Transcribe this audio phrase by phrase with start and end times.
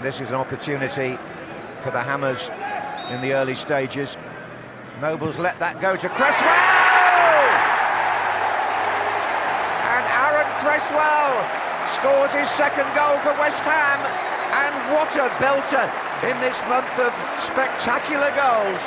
[0.00, 1.20] And this is an opportunity
[1.84, 2.48] for the Hammers
[3.12, 4.16] in the early stages.
[4.96, 6.48] Nobles let that go to Cresswell!
[9.92, 11.36] And Aaron Cresswell
[11.84, 14.00] scores his second goal for West Ham.
[14.56, 15.84] And what a belter
[16.24, 18.80] in this month of spectacular goals.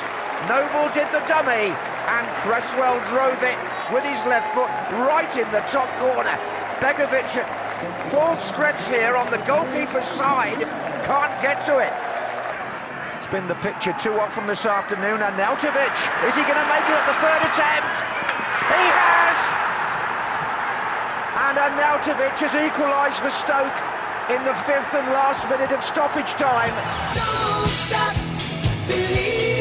[0.50, 1.70] Noble did the dummy,
[2.10, 3.60] and Cresswell drove it
[3.94, 4.74] with his left foot
[5.06, 6.34] right in the top corner.
[6.82, 7.38] Begovic,
[8.10, 10.66] full stretch here on the goalkeeper's side,
[11.04, 11.94] can't get to it.
[13.18, 15.22] It's been the picture too often this afternoon.
[15.22, 15.96] And Arnautovic,
[16.28, 17.96] is he going to make it at the third attempt?
[18.72, 19.38] He has!
[21.44, 23.76] And Arnautovic has equalised for Stoke
[24.30, 26.74] in the fifth and last minute of stoppage time.
[27.14, 28.16] Don't stop
[28.88, 29.53] believing.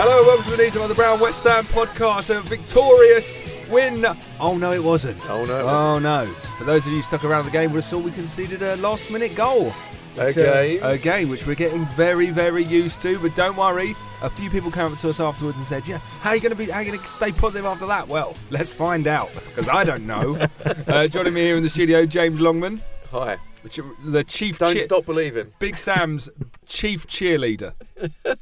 [0.00, 2.30] Hello, welcome to the Knees Up Mother Brown West Ham podcast.
[2.34, 4.04] A victorious win.
[4.38, 5.18] Oh no, it wasn't.
[5.28, 6.26] Oh, no, Oh no.
[6.56, 9.72] For those of you stuck around the game, have saw we conceded a last-minute goal.
[10.16, 10.82] Uh, Again?
[10.82, 13.18] again, which we're getting very, very used to.
[13.20, 13.94] But don't worry.
[14.22, 16.50] A few people came up to us afterwards and said, "Yeah, how are you going
[16.50, 16.66] to be?
[16.66, 19.84] How are you going to stay positive after that?" Well, let's find out because I
[19.84, 20.36] don't know.
[20.88, 22.80] uh, joining me here in the studio, James Longman,
[23.12, 23.36] Hi.
[23.62, 25.52] which- the chief, Don't stop believing.
[25.60, 26.28] Big Sam's
[26.66, 27.74] chief cheerleader.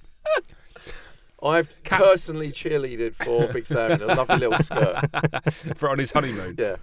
[1.42, 5.04] I've Cap- personally cheerleaded for Big Sam in a lovely little skirt.
[5.76, 6.56] for on his honeymoon.
[6.58, 6.76] Yeah.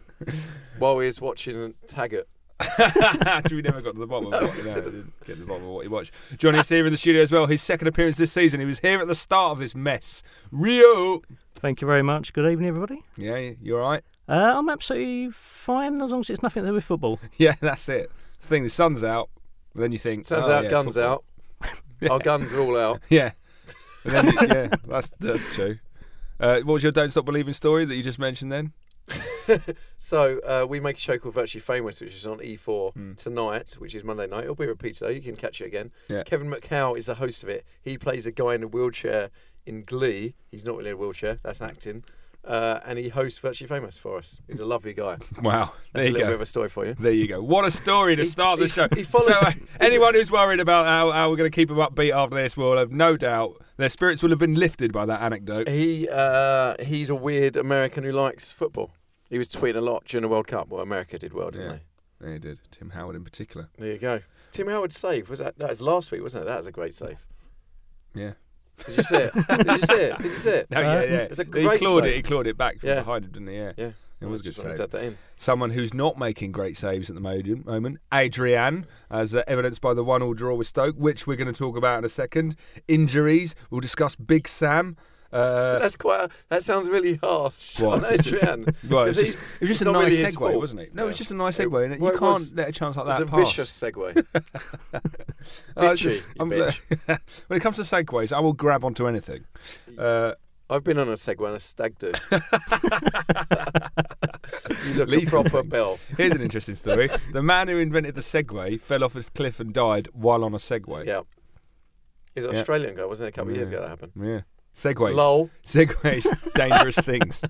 [0.78, 2.28] While he was watching Taggart.
[3.52, 5.70] we never got to the bottom of what, no, didn't get to the bottom of
[5.70, 6.14] what he watched.
[6.38, 7.48] Johnny's here in the studio as well.
[7.48, 8.60] His second appearance this season.
[8.60, 10.24] He was here at the start of this mess.
[10.52, 11.22] Rio.
[11.56, 12.32] Thank you very much.
[12.32, 13.04] Good evening, everybody.
[13.18, 14.04] Yeah, you all right?
[14.30, 17.20] Uh, I'm absolutely fine as long as it's nothing to do with football.
[17.38, 18.12] Yeah, that's it.
[18.40, 19.30] The thing, the sun's out.
[19.74, 21.24] But then you think, Turns oh, out yeah, guns football.
[22.04, 22.12] out.
[22.12, 23.02] Our guns are all out.
[23.10, 23.32] Yeah.
[24.04, 25.80] Then yeah, that's that's true.
[26.40, 28.74] Uh, what was your don't stop believing story that you just mentioned then?
[29.98, 33.14] So uh, we make a show called Virtually Famous, which is on E4 Hmm.
[33.16, 34.44] tonight, which is Monday night.
[34.44, 35.10] It'll be repeated though.
[35.10, 35.92] You can catch it again.
[36.10, 36.24] Yeah.
[36.24, 37.66] Kevin McHale is the host of it.
[37.82, 39.30] He plays a guy in a wheelchair
[39.66, 40.36] in Glee.
[40.52, 41.40] He's not really in a wheelchair.
[41.44, 42.04] That's acting.
[42.46, 44.40] Uh, and he hosts Virtually Famous for us.
[44.48, 45.18] He's a lovely guy.
[45.42, 45.72] Wow.
[45.94, 46.34] There That's a you bit go.
[46.34, 46.94] of a story for you.
[47.00, 47.42] There you go.
[47.42, 48.88] What a story to He- start the show.
[48.94, 51.78] he follows- So, uh, anyone who's worried about how, how we're going to keep them
[51.78, 55.22] upbeat after this will have no doubt their spirits will have been lifted by that
[55.22, 55.68] anecdote.
[55.68, 58.92] He uh, he's a weird American who likes football.
[59.30, 60.68] He was tweeting a lot during the World Cup.
[60.70, 61.74] Well, America did well, didn't they?
[62.28, 62.32] Yeah.
[62.34, 62.60] They did.
[62.72, 63.70] Tim Howard in particular.
[63.78, 64.22] There you go.
[64.52, 65.58] Tim Howard's save was that?
[65.58, 66.48] That was last week, wasn't it?
[66.48, 67.18] That was a great save.
[68.14, 68.34] Yeah.
[68.86, 69.34] Did you see it?
[69.34, 70.18] did you see it?
[70.18, 70.68] Did you see it?
[70.72, 71.18] No, yeah, yeah.
[71.24, 72.10] it's a great he clawed it.
[72.10, 72.16] save.
[72.16, 72.96] He clawed it back from Yeah.
[73.00, 73.56] behind him, didn't he?
[73.56, 73.72] Yeah.
[73.78, 73.92] Yeah,
[74.24, 74.78] It was a good save.
[74.78, 75.18] that in.
[75.36, 80.04] Someone who's not making great saves at the moment, Adrian, as uh, evidenced by the
[80.04, 82.56] one-all draw with Stoke, which we're going to talk about in a second.
[82.88, 83.54] Injuries.
[83.70, 84.96] We'll discuss Big Sam.
[85.32, 86.20] Uh, That's quite.
[86.26, 88.06] A, that sounds really harsh What?
[88.06, 88.68] on Adrian.
[88.90, 90.94] well, it just, it was just it's a nice really segue, wasn't it?
[90.94, 91.92] No, it was just a nice It- segue.
[91.92, 93.48] and well, you it can't was- let a chance like It was that a pass.
[93.50, 94.26] vicious segue.
[95.44, 96.26] It's Bitchy, just-
[97.48, 99.44] when it comes to segues, I will grab onto anything.
[99.98, 100.34] Uh,
[100.74, 102.12] I've been on a Segway and a stag do.
[104.88, 105.72] you look Lethal a proper things.
[105.72, 106.00] bell.
[106.18, 107.10] here's an interesting story.
[107.32, 110.58] the man who invented the Segway fell off a cliff and died while on a
[110.58, 111.06] Segway.
[111.06, 111.22] Yeah.
[112.34, 112.60] He's an Yeah.
[112.60, 113.30] Australian guy, wasn't it?
[113.30, 114.14] A couple of years ago that happened.
[114.20, 114.42] Yeah.
[114.76, 115.14] Segways.
[115.16, 115.50] Lol.
[115.66, 116.26] Segways,
[116.56, 117.42] dangerous things.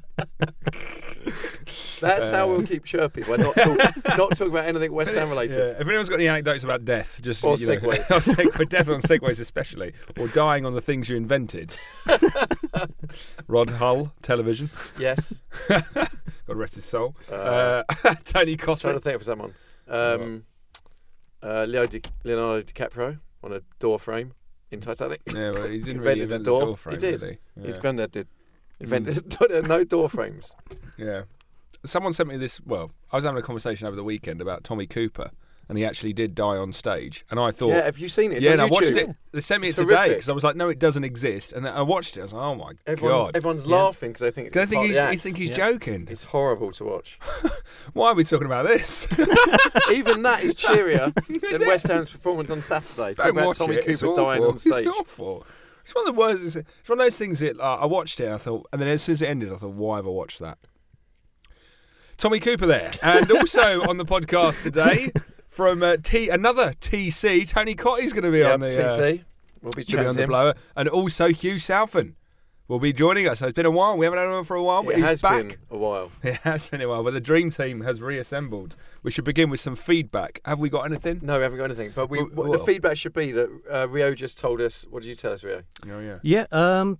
[2.02, 3.24] That's how Uh, we'll keep chirpy.
[3.24, 3.78] We're not talk,
[4.18, 5.58] not talk about anything West Ham related.
[5.58, 8.12] Yeah, if anyone's got any anecdotes about death, just Or you know, segues.
[8.12, 11.74] or seg- death on segways especially, or dying on the things you invented.
[13.48, 14.70] Rod Hull, television.
[15.00, 15.42] Yes.
[15.70, 15.88] God
[16.48, 17.16] rest his soul.
[17.32, 19.54] Uh, Uh, Tony trying to think of someone.
[19.88, 20.44] Um,
[21.42, 24.34] uh, Leo Di- Leonardo DiCaprio on a door frame
[24.74, 25.22] in Titanic.
[25.34, 26.60] Yeah, well, he didn't really Invented the invent door.
[26.60, 27.20] the He door frame, did.
[27.20, 27.62] did he?
[27.68, 27.82] His Yeah.
[27.82, 28.28] granddad did.
[28.80, 28.84] Hmm.
[28.84, 30.56] Invented no door frames.
[30.98, 31.24] Yeah.
[31.86, 32.60] Someone sent me this.
[32.62, 35.32] Well, I was having a conversation over the weekend about Tommy Cooper,
[35.70, 37.26] and he actually did die on stage.
[37.32, 38.36] And I thought, yeah, have you seen it?
[38.36, 39.10] It's yeah, and I watched it.
[39.32, 41.54] They sent me It's it today because I was like, no, it doesn't exist.
[41.54, 42.20] And I watched it.
[42.20, 43.38] I was like, oh my Everyone, god.
[43.38, 43.78] everyone's Yeah.
[43.78, 45.56] laughing because they think it's I think he's, think he's Yeah.
[45.56, 46.08] joking.
[46.12, 47.18] It's horrible to watch.
[47.94, 49.08] Why are we talking about this?
[49.92, 51.68] Even that is cheerier Is than it?
[51.68, 53.14] West Ham's performance on Saturday.
[53.14, 53.86] Talk Don't about watch Tommy it.
[53.86, 54.86] Cooper dying on stage.
[54.86, 55.46] It's awful.
[55.86, 56.56] It's one of the worst.
[56.58, 58.26] It's one of those things that uh, I watched it.
[58.26, 60.10] And I thought, and then as soon as it ended, I thought, why have I
[60.12, 60.58] watched that?
[62.18, 65.12] Tommy Cooper there, and also on the podcast today
[65.54, 67.48] from uh, T another TC.
[67.50, 69.24] Tony Cottee's going to be Yep, on the uh, CC.
[69.62, 70.30] We'll be gonna be chatting on to the him.
[70.30, 72.16] blower, and also Hugh Southern.
[72.68, 73.40] will be joining us.
[73.40, 73.96] So it's been a while.
[73.96, 75.38] We haven't had him for a while, but It he's has back.
[75.48, 76.12] been a while.
[76.24, 78.76] It has been a while, but the dream team has reassembled.
[79.04, 80.42] We should begin with some feedback.
[80.46, 81.20] Have we got anything?
[81.22, 81.92] No, we haven't got anything.
[81.96, 84.86] But we, Well, well- the feedback should be that uh, Rio just told us.
[84.90, 85.64] What did you tell us, Rio?
[85.90, 86.18] Oh yeah.
[86.24, 87.00] Yeah, um,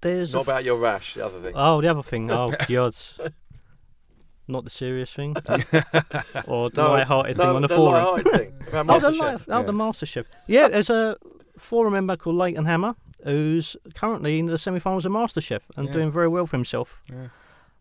[0.00, 0.32] there's.
[0.34, 1.14] Not a f- about your rash.
[1.14, 1.52] The other thing.
[1.56, 2.30] Oh, the other thing.
[2.30, 2.94] Oh, God.
[4.48, 5.34] Not the serious thing.
[6.46, 7.92] or the no, light-hearted no, thing on the, the forum.
[8.04, 9.20] light-hearted thing about Oh, the, MasterChef.
[9.20, 9.62] light, oh, Yeah.
[9.64, 10.24] the MasterChef.
[10.46, 11.16] Yeah, there's a
[11.58, 12.94] forum member called Leighton Hammer
[13.24, 15.92] who's currently in the semi-finals of MasterChef and Yeah.
[15.92, 17.02] doing very well for himself.
[17.10, 17.28] Yeah.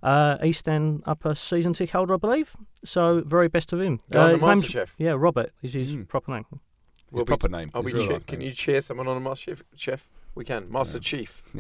[0.02, 2.56] Uh, East End upper season ticket holder, I believe.
[2.84, 4.00] So very best of him.
[4.12, 4.88] Go on Uh, the his name's- MasterChef.
[4.98, 6.08] Yeah, Robert is his Mm.
[6.08, 6.46] proper name.
[6.52, 6.60] His
[7.12, 7.70] Will we- proper name.
[7.74, 10.08] Are we real che- life can you cheer someone on a Master Chef?
[10.36, 10.70] We can.
[10.72, 11.02] Master Yeah.
[11.02, 11.42] Chief.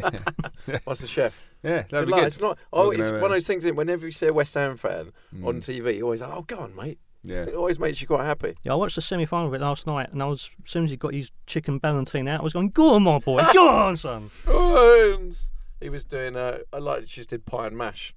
[0.67, 1.33] Yeah, Master Chef.
[1.63, 2.19] yeah that'd Good be luck.
[2.21, 2.27] good.
[2.27, 2.57] It's not.
[2.73, 3.63] Oh, it's uh, one of those things.
[3.63, 5.11] That whenever you see a West Ham fan
[5.43, 6.99] on Mm, TV, you always oh, go on, mate.
[7.23, 7.43] yeah.
[7.43, 8.53] It always makes you quite happy.
[8.63, 10.91] Yeah, I watched the semi-final of it last night, and I was as soon as
[10.91, 13.95] he got his chicken ballotine out, I was going, "Go on, my boy, go on,
[13.97, 15.51] son." Bones.
[15.81, 16.35] He was doing.
[16.35, 17.09] Uh, I like that.
[17.09, 18.13] She just did pie and mash.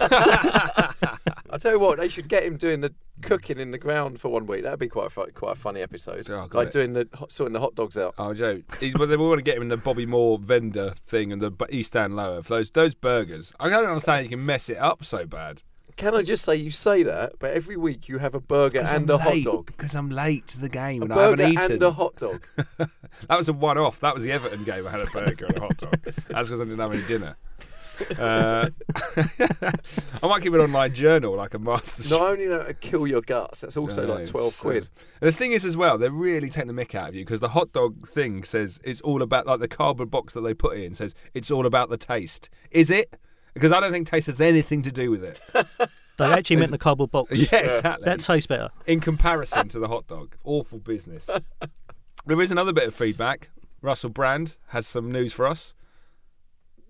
[0.00, 2.92] I tell you what, they should get him doing the
[3.22, 4.62] cooking in the ground for one week.
[4.62, 6.28] That'd be quite a, fu- quite a funny episode.
[6.30, 6.72] Oh, got like it.
[6.72, 8.14] doing the hot- sorting the hot dogs out.
[8.18, 8.62] Oh, Joe.
[8.78, 11.50] He's, well, they want to get him in the Bobby Moore vendor thing and the
[11.50, 13.52] B- East End Lower for those those burgers.
[13.60, 15.62] I don't understand you can mess it up so bad.
[15.96, 19.10] Can I just say you say that, but every week you have a burger and
[19.10, 19.66] a hot dog.
[19.66, 21.72] Because I'm late to the game A and I haven't burger eaten.
[21.72, 22.46] and a hot dog.
[23.28, 23.98] That was a one-off.
[24.00, 24.86] That was the Everton game.
[24.86, 25.98] I had a burger and a hot dog.
[26.28, 27.36] That's because I didn't have any dinner.
[28.18, 28.70] Uh,
[30.22, 32.14] I might keep an online journal like a master.
[32.14, 33.60] Not only that, it kill your guts.
[33.60, 34.88] That's also No, like twelve so- quid.
[35.20, 37.40] And the thing is, as well, they're really taking the mick out of you because
[37.40, 40.76] the hot dog thing says it's all about like the cardboard box that they put
[40.76, 42.48] in says it's all about the taste.
[42.70, 43.16] Is it?
[43.54, 45.40] Because I don't think taste has anything to do with it.
[46.18, 47.30] They actually meant the cardboard box.
[47.50, 48.04] yeah, exactly.
[48.04, 48.68] That tastes better.
[48.86, 50.36] in comparison to the hot dog.
[50.44, 51.30] Awful business.
[52.26, 53.48] there is another bit of feedback.
[53.80, 55.72] Russell Brand has some news for us.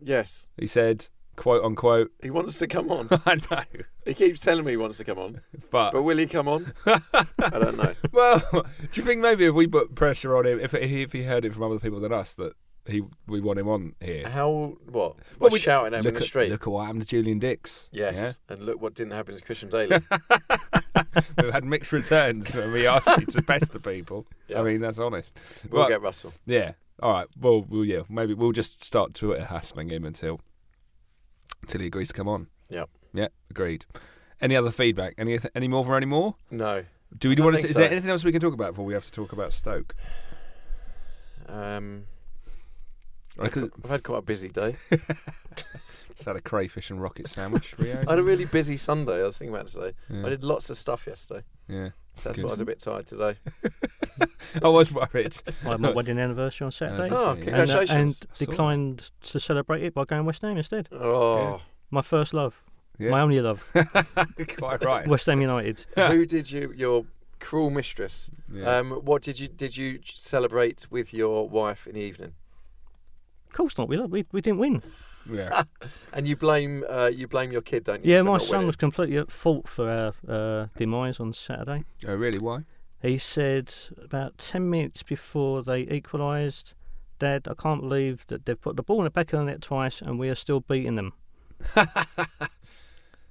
[0.03, 1.07] Yes, He said,
[1.37, 3.09] quote unquote, he wants to come on.
[3.27, 3.63] I know,
[4.05, 6.73] He keeps telling me he wants to come on, but, but will he come on?
[6.87, 7.01] I
[7.51, 7.93] don't know.
[8.13, 8.65] well, do
[8.95, 11.63] you think maybe if we put pressure on him, if if he heard it from
[11.65, 12.55] other people than us, that
[12.87, 14.29] he we want him on here?
[14.29, 14.93] How what?
[14.93, 16.51] Well, What we- shouting at him look in the at, street?
[16.51, 17.89] Look at what happened to Julian Dicks.
[17.93, 20.01] yes, and look what didn't happen to Christian Dailly.
[20.11, 20.57] Yeah?
[21.43, 24.27] We've had mixed returns when we asked you to pester people.
[24.49, 24.61] Yeah.
[24.61, 25.37] I mean, that's honest.
[25.71, 26.33] We'll But- get Russell.
[26.47, 26.73] Yeah.
[27.03, 27.27] All right.
[27.39, 28.03] Well, well, yeah.
[28.09, 30.41] Maybe we'll just start Twitter hassling him until
[31.63, 32.49] until he agrees to come on.
[32.69, 32.91] Yep.
[33.13, 33.29] Yeah.
[33.51, 33.87] Agreed.
[34.41, 35.15] Any other feedback?
[35.19, 36.37] Any any more for any more?
[36.51, 36.85] No.
[37.17, 37.65] Do we want to?
[37.65, 37.81] Is so.
[37.81, 39.95] there anything else we can talk about before we have to talk about Stoke?
[41.49, 42.05] Um,
[43.39, 43.55] I've
[43.89, 44.77] had quite a busy day.
[46.15, 47.75] just had a crayfish and rocket sandwich.
[47.79, 48.03] Rio.
[48.07, 49.21] I had a really busy Sunday.
[49.21, 49.93] I was thinking about today.
[50.09, 50.27] Yeah.
[50.27, 51.43] I did lots of stuff yesterday.
[51.69, 51.91] yeah.
[52.17, 52.45] So that's Good.
[52.45, 53.37] why I was a bit tired today.
[54.63, 55.37] I was worried.
[55.65, 57.05] I had my wedding anniversary on Saturday.
[57.09, 57.29] did Oh, you?
[57.29, 58.23] and, uh, and congratulations.
[58.31, 60.89] I saw declined to celebrate it by going West Ham instead.
[60.93, 62.63] Oh, My first love,
[62.99, 63.11] Yeah.
[63.11, 63.73] my only love,
[64.59, 65.07] Quite right.
[65.07, 65.87] West Ham United.
[65.97, 66.73] who did you?
[66.77, 67.07] Your
[67.39, 68.31] cruel mistress.
[68.53, 68.79] Yeah.
[68.79, 72.35] Um, what did you did you celebrate with your wife in the evening?
[73.51, 73.89] Of course not.
[73.89, 74.83] We lo- we, we didn't win.
[75.31, 75.65] yeah.
[76.13, 78.13] And you blame uh, you blame your kid, don't you?
[78.15, 78.67] Yeah, my son winning?
[78.69, 81.85] was completely at fault for our uh, demise on Saturday.
[82.07, 82.39] Oh, really?
[82.39, 82.61] Why?
[83.03, 83.73] He said
[84.03, 86.75] about 10 minutes before they equalised,
[87.19, 89.63] Dad, I can't believe that they've put the ball in the back of the net
[89.63, 91.13] twice and we are still beating them.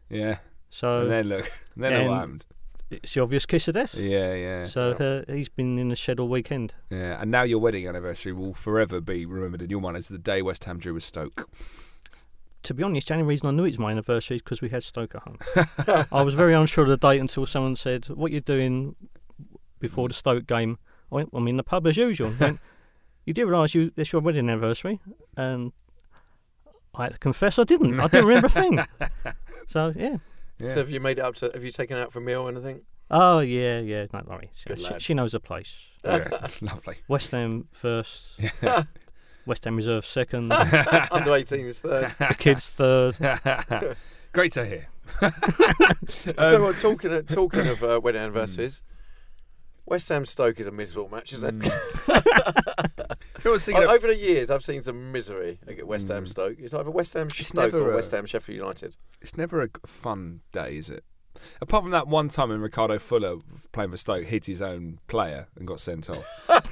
[0.10, 0.38] Yeah.
[0.70, 1.52] So and then look.
[1.76, 2.46] And then and- what happened?
[2.90, 3.96] It's the obvious kiss of death.
[3.96, 4.34] Yeah.
[4.34, 4.66] Yeah.
[4.66, 6.74] So uh, he's been in the shed all weekend.
[6.90, 10.18] Yeah, and now your wedding anniversary will forever be remembered in your mind as the
[10.18, 11.50] day West Ham drew with Stoke.
[12.64, 14.84] To be honest, the only reason I knew it's my anniversary is because we had
[14.84, 16.06] Stoke at home.
[16.12, 18.96] I was very unsure of the date until someone said, What you doing
[19.80, 20.78] before the Stoke game?
[21.12, 22.34] I went, I'm in the pub as usual.
[22.40, 22.60] Went,
[23.26, 25.00] you do realise you it's your wedding anniversary?
[25.38, 25.72] And
[26.94, 28.00] I had to confess I didn't.
[28.00, 28.80] I didn't remember a thing.
[29.68, 30.18] So, yeah.
[30.60, 30.68] Yeah.
[30.68, 31.52] So have you made it up to?
[31.54, 32.82] Have you taken it out for a meal or anything?
[33.12, 34.52] Oh, yeah, yeah, don't worry.
[34.54, 35.02] She, Good she, lad.
[35.02, 35.76] she knows the place.
[36.06, 36.28] yeah,
[36.62, 36.98] lovely.
[37.08, 38.40] West Ham first,
[39.46, 42.16] West Ham Reserve second, Under 18s third.
[42.20, 43.18] the kids third.
[44.32, 44.88] Great to hear.
[45.22, 45.30] I
[46.10, 48.26] tell you um, what, talking of, talking of uh, wedding mm.
[48.26, 48.84] anniversaries,
[49.88, 51.72] West Ham Stoke is a miserable match, isn't it?
[51.72, 52.89] Mm.
[53.46, 56.26] You know thinking O- of- Over the years, I've seen some misery at West Ham
[56.26, 56.28] Mm.
[56.30, 56.58] Stoke.
[56.60, 58.98] It's either West Ham It's Stoke or a- West Ham Sheffield United.
[59.22, 61.04] It's never a fun day, is it?
[61.62, 63.38] Apart from that one time when Ricardo Fuller
[63.72, 66.26] playing for Stoke hit his own player and got sent off.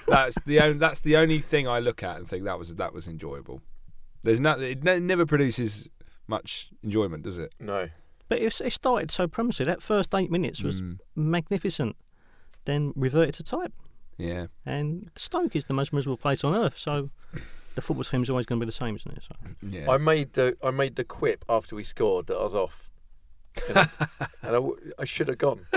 [0.08, 0.78] that's the only.
[0.78, 3.62] That's the only thing I look at and think that was that was enjoyable.
[4.24, 4.60] There's no.
[4.60, 5.88] It ne- never produces
[6.28, 7.54] much enjoyment, does it?
[7.62, 7.88] No.
[8.28, 9.68] But it, it started so promising.
[9.68, 11.96] That first eight minutes was Mm, magnificent.
[12.66, 13.72] Then reverted to type.
[14.18, 14.48] Yeah.
[14.66, 16.78] And Stoke is the most miserable place on earth.
[16.78, 17.10] So
[17.76, 19.24] the football team's always going to be the same, isn't it?
[19.28, 19.36] So.
[19.62, 19.90] Yeah.
[19.92, 22.90] I made the I made the quip after we scored that I was off,
[23.68, 23.86] you know,
[24.20, 25.66] and I, w- I should have gone.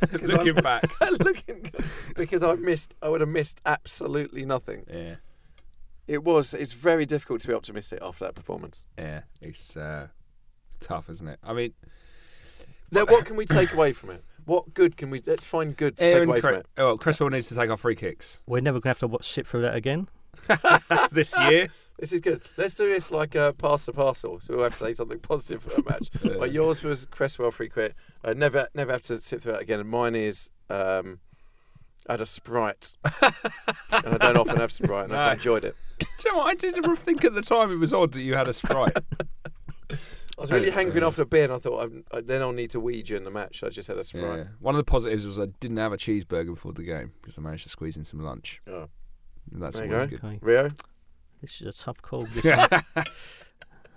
[0.00, 0.84] 'Cause Looking I'm- back.
[1.20, 1.72] looking
[2.16, 2.94] because I missed.
[3.02, 4.84] I would have missed absolutely nothing.
[4.92, 5.16] Yeah.
[6.06, 6.54] It was.
[6.54, 8.84] It's very difficult to be optimistic after that performance.
[8.98, 9.22] Yeah.
[9.40, 10.08] It's uh,
[10.80, 11.38] tough, isn't it?
[11.42, 11.72] I mean,
[12.92, 14.22] Now, what can we take away from it?
[14.46, 15.20] What good can we?
[15.26, 16.66] Let's find good to take Aaron away Cre- from it.
[16.78, 19.28] oh, Cresswell needs to take our free kicks We're never going to have to watch,
[19.28, 20.08] sit through that again.
[21.12, 21.68] this year.
[21.98, 22.42] This is good.
[22.58, 24.38] Let's do this like a pass the parcel.
[24.40, 26.10] So we'll have to say something positive for that match.
[26.38, 27.94] But yours was Cresswell free quit.
[28.24, 29.80] Uh, never, never have to sit through that again.
[29.80, 31.20] And mine is um,
[32.06, 33.32] I had a Sprite, and
[34.06, 35.32] I don't often have Sprite, and I No.
[35.32, 35.74] enjoyed it.
[35.98, 36.46] Do you know what?
[36.48, 38.96] I didn't think at the time it was odd that you had a sprite.
[40.38, 42.70] I was really hankering after a beer, and I thought I'm, I, then I'll need
[42.70, 43.60] to wee during the match.
[43.60, 44.38] So I just had a Sprite.
[44.38, 44.44] yeah.
[44.60, 47.40] One of the positives was I didn't have a cheeseburger before the game because I
[47.40, 48.60] managed to squeeze in some lunch.
[48.68, 48.88] Oh.
[49.52, 50.16] And that's There always go.
[50.18, 50.24] good.
[50.26, 50.38] Okay.
[50.42, 50.68] Rio,
[51.40, 52.22] This is a tough call.
[52.26, 52.82] This one.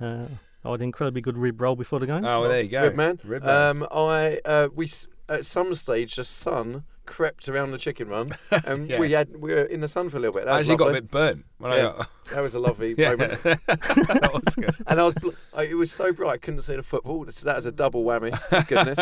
[0.01, 0.27] uh,
[0.63, 2.23] I had an incredibly good rib roll before the game.
[2.25, 2.83] Oh, well, there you go.
[2.83, 3.19] Rib man.
[3.23, 3.67] Rib man.
[3.81, 4.87] Um, I uh, we
[5.27, 8.99] at some stage the sun crept around the chicken run, and Yeah.
[8.99, 10.45] we had we were in the sun for a little bit.
[10.45, 11.01] That I was actually got a lovely.
[11.01, 11.77] bit burnt when Yeah.
[11.77, 12.09] I got.
[12.29, 13.41] That was a lovely moment.
[13.43, 14.75] that was good.
[14.87, 17.25] And I was, bl- I, it was so bright I couldn't see the football.
[17.25, 18.31] This- That was a double whammy.
[18.67, 18.99] Goodness,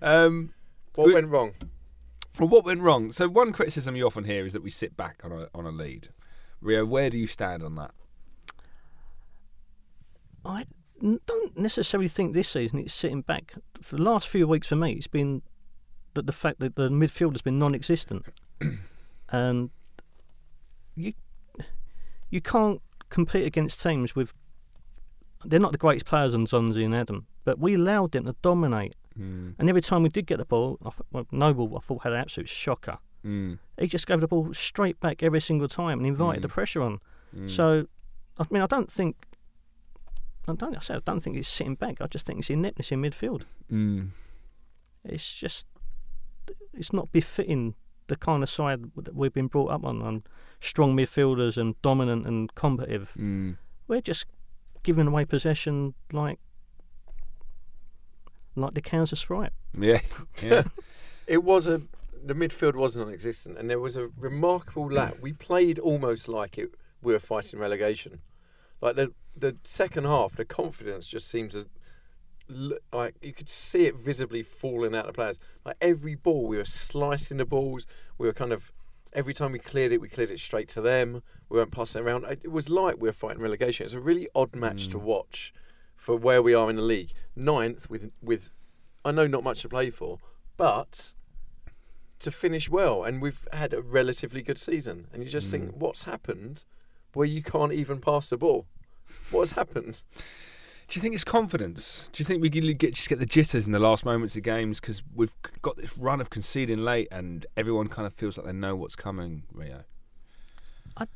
[0.00, 0.54] Um,
[0.94, 1.52] what We- went wrong?
[2.38, 3.12] well, what went wrong?
[3.12, 5.70] So one criticism you often hear is that we sit back on a on a
[5.70, 6.08] lead.
[6.60, 7.92] Rio, where do you stand on that?
[10.44, 10.64] I
[11.26, 13.54] don't necessarily think this season it's sitting back.
[13.82, 15.42] For the last few weeks for me, it's been
[16.16, 18.26] that the fact that the midfield has been non-existent,
[19.30, 19.70] and
[20.94, 21.12] you
[22.30, 24.34] you can't compete against teams with.
[25.44, 28.94] They're not the greatest players on N'Zonzi and Adam, but we allowed them to dominate.
[29.16, 29.54] Mm.
[29.58, 32.12] And every time we did get the ball, I thought, well, Noble I thought had
[32.12, 32.98] an absolute shocker.
[33.24, 33.58] Mm.
[33.78, 36.42] He just gave the ball straight back every single time and invited Mm.
[36.42, 37.00] the pressure on.
[37.36, 37.50] Mm.
[37.50, 37.86] So,
[38.38, 39.14] I mean, I don't think.
[40.48, 40.76] I don't.
[40.76, 42.00] I said I don't think it's sitting back.
[42.00, 43.42] I just think it's ineptness in midfield.
[43.70, 44.08] Mm.
[45.04, 45.66] It's just,
[46.74, 47.74] it's not befitting
[48.08, 50.22] the kind of side that we've been brought up on, on
[50.60, 53.12] strong midfielders and dominant and combative.
[53.18, 53.56] Mm.
[53.88, 54.26] We're just
[54.82, 56.38] giving away possession like,
[58.54, 59.52] like the cans of Sprite.
[59.78, 60.00] Yeah.
[60.42, 60.64] Yeah.
[61.26, 61.82] It was a
[62.24, 65.16] the midfield was non-existent, and there was a remarkable lap.
[65.20, 66.70] We played almost like it
[67.02, 68.20] we were fighting relegation.
[68.80, 71.64] Like the the second half, the confidence just seems to l-
[72.48, 75.38] like you could see it visibly falling out of players.
[75.64, 77.86] Like every ball, we were slicing the balls.
[78.18, 78.72] We were kind of
[79.12, 81.22] every time we cleared it, we cleared it straight to them.
[81.48, 82.24] We weren't passing it around.
[82.24, 83.84] It it was like we were fighting relegation.
[83.84, 85.02] It's a really odd match to mm.
[85.02, 85.52] watch
[85.96, 87.12] for where we are in the league.
[87.34, 88.50] Ninth with with
[89.04, 90.18] I know not much to play for,
[90.56, 91.14] but
[92.18, 95.06] to finish well, and we've had a relatively good season.
[95.12, 95.76] And you just think, mm.
[95.76, 96.64] what's happened
[97.12, 98.66] where you can't even pass the ball?
[99.30, 100.02] What has happened?
[100.88, 102.08] Do you think it's confidence?
[102.12, 104.80] Do you think we get, just get the jitters in the last moments of games
[104.80, 108.52] because we've got this run of conceding late and everyone kind of feels like they
[108.52, 109.82] know what's coming, Rio?
[110.96, 111.06] I,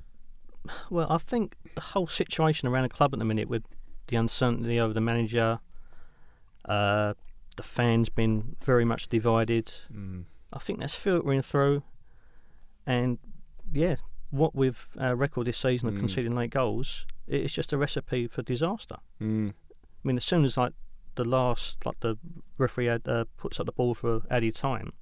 [0.91, 3.63] Well, I think the whole situation around the club at the minute with
[4.09, 5.61] the uncertainty over the manager,
[6.65, 7.15] uh,
[7.57, 9.73] the fans been very much divided.
[9.95, 10.25] Mm.
[10.53, 11.85] I think that's filtering through,
[12.87, 13.19] and
[13.73, 13.97] yeah,
[14.31, 16.01] what with our record this season of Mm.
[16.01, 18.97] conceding late goals, it's just a recipe for disaster.
[19.21, 19.55] Mm.
[20.03, 20.73] I mean, as soon as like
[21.17, 22.17] the last, like the
[22.57, 24.93] referee had, uh, puts up the ball for added time,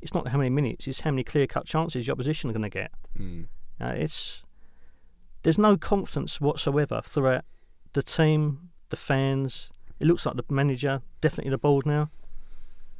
[0.00, 2.70] it's not how many minutes; it's how many clear-cut chances your opposition are going to
[2.70, 2.90] get.
[3.18, 3.46] Mm.
[3.80, 4.42] Uh, it's
[5.42, 7.44] there's no confidence whatsoever throughout
[7.92, 9.70] the team, the fans.
[9.98, 12.10] It looks like the manager, definitely the board now.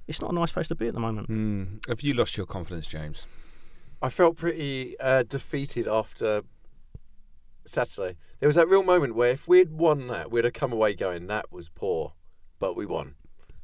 [0.07, 1.29] It's not a nice place to be at the moment.
[1.29, 1.89] Mm.
[1.89, 3.27] Have you lost your confidence, James?
[4.03, 6.43] I felt pretty uh, defeated after
[7.65, 8.17] Saturday.
[8.41, 11.27] There was that real moment where if we'd won that, we'd have come away going,
[11.27, 12.15] "That was poor,"
[12.59, 13.15] but we won.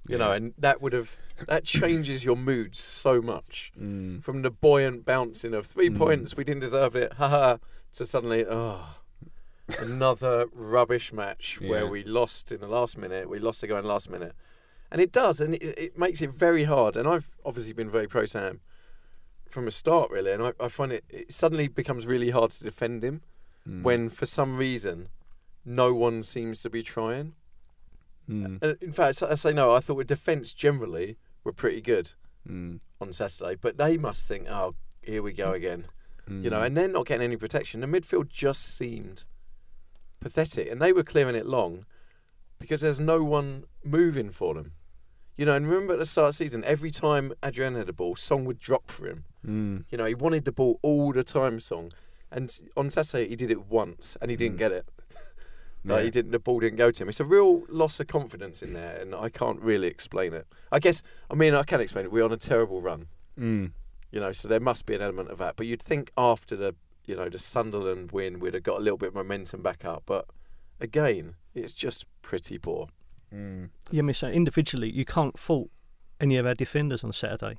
[0.08, 1.16] You know, and that would have
[1.48, 4.22] that changes your mood so much Mm.
[4.22, 5.98] from the buoyant bouncing of three Mm.
[5.98, 7.56] points, we didn't deserve it, haha,
[7.94, 8.86] to suddenly, oh,
[9.80, 13.28] another rubbish match where we lost in the last minute.
[13.28, 14.34] We lost to go in the last minute,
[14.90, 16.96] and it does, and it, it makes it very hard.
[16.96, 18.60] And I've obviously been very pro Sam
[19.48, 22.64] from the start, really, and I, I find it, it suddenly becomes really hard to
[22.64, 23.22] defend him
[23.68, 23.82] Mm.
[23.82, 25.08] when, for some reason,
[25.64, 27.34] no one seems to be trying.
[28.30, 28.58] Mm.
[28.62, 29.72] And in fact, I say no.
[29.72, 32.12] I thought with defence generally were pretty good
[32.48, 32.78] Mm.
[33.00, 35.86] on Saturday, but they must think, oh, here we go again.
[36.28, 36.66] You know, Mm.
[36.66, 37.80] and they're not getting any protection.
[37.80, 39.24] The midfield just seemed
[40.20, 41.86] pathetic, and they were clearing it long
[42.58, 44.72] because there's no one moving for them.
[45.36, 47.92] You know, and remember at the start of the season, every time Adrian had the
[47.92, 49.24] ball, Song would drop for him.
[49.46, 49.84] Mm.
[49.90, 51.92] You know, he wanted the ball all the time, Song.
[52.30, 54.58] And on Saturday he did it once and he didn't Mm.
[54.58, 54.88] get it.
[55.84, 56.04] Like Yeah.
[56.04, 56.32] he didn't.
[56.32, 57.08] The ball didn't go to him.
[57.08, 60.46] It's a real loss of confidence in there, and I can't really explain it.
[60.72, 61.02] I guess.
[61.30, 62.10] I mean, I can explain it.
[62.12, 63.06] We're on a terrible run,
[63.38, 63.70] Mm.
[64.10, 65.54] you know, so there must be an element of that.
[65.56, 68.98] But you'd think after the, you know, the Sunderland win, we'd have got a little
[68.98, 70.02] bit of momentum back up.
[70.06, 70.26] But
[70.80, 72.88] again, it's just pretty poor.
[73.32, 73.70] Mm.
[73.92, 75.70] Yeah, I mean, so individually, you can't fault
[76.20, 77.58] any of our defenders on Saturday.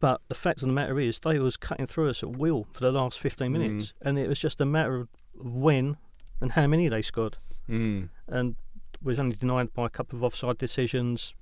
[0.00, 2.80] But the fact of the matter is, they was cutting through us at will for
[2.80, 3.92] the last 15 minutes.
[4.00, 5.98] And it was just a matter of when
[6.40, 7.36] and how many they scored.
[7.68, 8.08] Mm.
[8.26, 8.56] And
[9.02, 11.34] was only denied by a couple of offside decisions,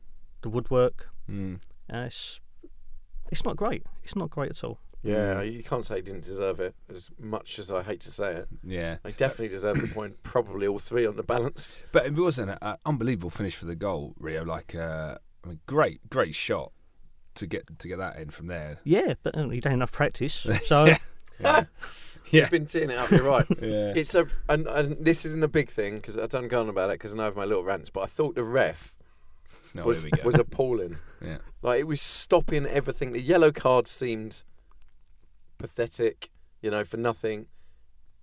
[0.42, 1.08] the woodwork.
[1.30, 1.60] Mm.
[1.92, 2.40] Uh, it's,
[3.30, 3.84] it's not great.
[4.02, 4.80] It's not great at all.
[5.04, 5.52] Yeah, Mm.
[5.52, 6.74] you can't say he didn't deserve it.
[6.90, 8.96] As much as I hate to say it, Yeah.
[9.04, 10.20] they definitely deserved the point.
[10.24, 11.78] Probably all three on the balance.
[11.92, 14.44] But it was an uh, unbelievable finish for the goal, Rio.
[14.44, 16.72] Like, uh, I mean, great, great shot
[17.38, 18.78] to get to get that in from there.
[18.84, 20.46] Yeah, but um, he don't have enough practice.
[20.66, 20.94] So
[21.40, 21.64] Yeah.
[22.30, 22.42] Yeah.
[22.42, 23.10] You've been teeing it up.
[23.10, 23.46] You're right.
[23.62, 23.94] yeah.
[23.96, 26.90] It's a and, and this isn't a big thing because I don't go on about
[26.90, 27.88] it because I know of my little rants.
[27.88, 28.94] But I thought the ref
[29.74, 30.26] No, was here we go.
[30.26, 30.98] was appalling.
[31.24, 31.38] yeah.
[31.62, 33.12] Like it was stopping everything.
[33.12, 34.42] The yellow card seemed
[35.56, 36.30] pathetic,
[36.60, 37.46] you know, for nothing.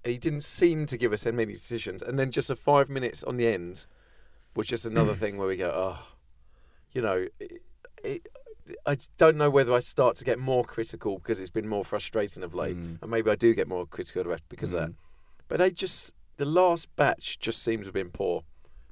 [0.03, 2.01] And he didn't seem to give us any decisions.
[2.03, 3.88] And then just a five minutes on the end
[4.55, 6.05] was just another thing where we go, oh,
[6.91, 7.62] you know, it,
[8.03, 8.27] it,
[8.86, 12.43] I don't know whether I start to get more critical because it's been more frustrating
[12.43, 13.00] of late, Mm.
[13.01, 14.89] and maybe I do get more critical of the ref because of that.
[14.89, 14.95] Mm.
[15.48, 18.41] But they just the last batch just seems to have been poor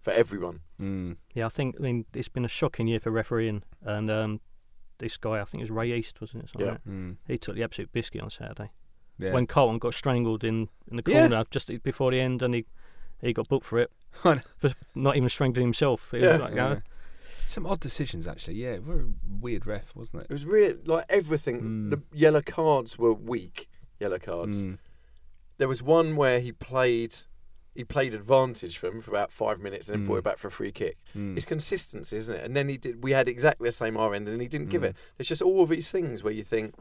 [0.01, 0.61] for everyone.
[0.79, 1.17] Mm.
[1.33, 4.41] Yeah, I think I mean it's been a shocking year for refereeing, and um,
[4.99, 6.49] this guy I think it was Ray East, wasn't it?
[6.51, 6.71] Something Yeah.
[6.73, 6.83] like?
[6.85, 7.17] Mm.
[7.27, 8.71] he took the absolute biscuit on Saturday
[9.17, 9.33] Yeah.
[9.33, 11.21] when Carlton got strangled in, in the Yeah.
[11.27, 12.65] corner just before the end, and he
[13.21, 16.13] he got booked for it for not even strangling himself.
[16.13, 16.31] It Yeah.
[16.33, 16.79] was like, Yeah.
[17.53, 18.55] Some odd decisions, actually.
[18.55, 19.05] Yeah, very
[19.39, 20.33] weird ref, wasn't It it?
[20.33, 21.61] was really like everything.
[21.61, 21.89] Mm.
[21.91, 23.69] The yellow cards were weak.
[23.99, 24.65] Yellow cards.
[24.65, 24.79] Mm.
[25.59, 27.15] There was one where he played.
[27.75, 30.07] He played advantage for him for about five minutes and then Mm.
[30.07, 30.97] brought it back for a free kick.
[31.15, 31.35] Mm.
[31.37, 32.43] It's consistency, isn't it?
[32.43, 33.03] And then he did.
[33.03, 34.89] We had exactly the same R end, and he didn't give Mm.
[34.89, 34.95] it.
[35.19, 36.75] It's just all of these things where you think,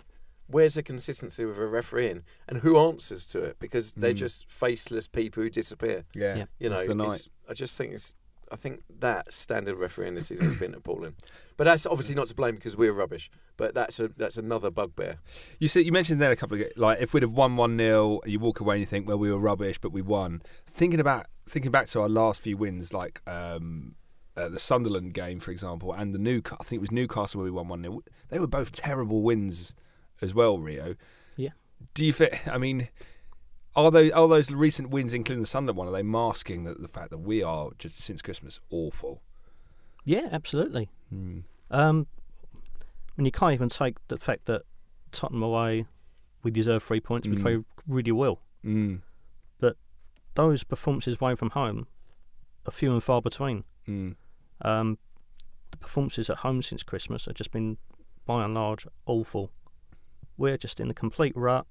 [0.47, 3.59] where's the consistency with a refereeing, and who answers to it?
[3.59, 4.17] Because they're Mm.
[4.27, 6.05] just faceless people who disappear.
[6.15, 6.37] Yeah.
[6.37, 6.45] Yeah.
[6.59, 7.29] You know, the night.
[7.49, 8.15] I just think it's.
[8.53, 11.15] I think that standard refereeing this season has been appalling.
[11.57, 13.31] But that's obviously not to blame because we're rubbish.
[13.57, 15.19] But that's a that's another bugbear.
[15.59, 18.21] You said you mentioned there a couple of like if we'd have won one 0
[18.27, 20.43] you walk away and you think well we were rubbish but we won.
[20.67, 23.95] Thinking about thinking back to our last few wins like um,
[24.37, 27.45] uh, the Sunderland game for example and the Newcastle I think it was Newcastle where
[27.47, 29.75] we won one 0 They were both terrible wins
[30.21, 30.95] as well, Rio.
[31.37, 31.51] Yeah.
[31.95, 32.47] Do you fit?
[32.47, 32.89] I mean,
[33.75, 36.89] are those are those recent wins, including the Sunderland one, are they masking the, the
[36.89, 39.23] fact that we are just since Christmas awful?
[40.05, 40.91] yeah, absolutely.
[41.15, 41.45] Mm.
[41.71, 42.07] Um,
[43.17, 44.63] and you can't even take the fact that
[45.13, 45.87] Tottenham away,
[46.43, 47.29] we deserve three points.
[47.29, 47.43] We Mm.
[47.43, 48.41] play really well.
[48.65, 49.01] Mm.
[50.35, 51.87] Those performances away from home
[52.65, 53.65] are few and far between.
[53.87, 54.15] Mm.
[54.63, 54.97] Um,
[55.73, 57.77] the performances at home since Christmas have just been,
[58.25, 59.51] by and large, awful.
[60.39, 61.67] We're just in a complete rut.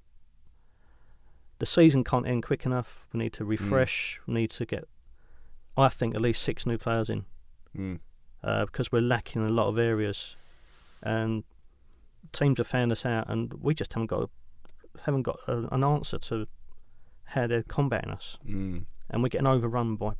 [1.62, 3.06] The season can't end quick enough.
[3.12, 4.18] We need to refresh.
[4.26, 4.88] We need to get,
[5.76, 7.24] I think, at least six new players in
[7.78, 8.00] Mm.
[8.42, 10.34] uh, because we're lacking in a lot of areas,
[11.04, 11.44] and
[12.32, 14.28] teams have found us out, and we just haven't got a,
[15.02, 16.48] haven't got a, an answer to
[17.26, 18.84] how they're combating us, Mm.
[19.08, 20.14] and we're getting overrun by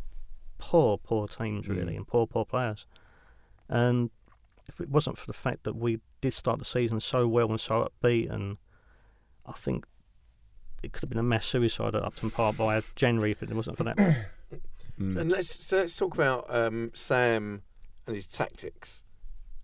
[0.58, 1.96] poor, poor teams really, Mm.
[1.96, 2.86] and poor, poor players.
[3.68, 4.10] And
[4.68, 7.60] if it wasn't for the fact that we did start the season so well and
[7.60, 8.58] so upbeat, and
[9.44, 9.86] I think
[10.82, 13.52] it could have been a mass suicide at Upton Park by a January if it
[13.52, 14.26] wasn't for that.
[15.00, 15.16] Mm.
[15.16, 17.62] And let's so let's talk about um, Sam
[18.06, 19.04] and his tactics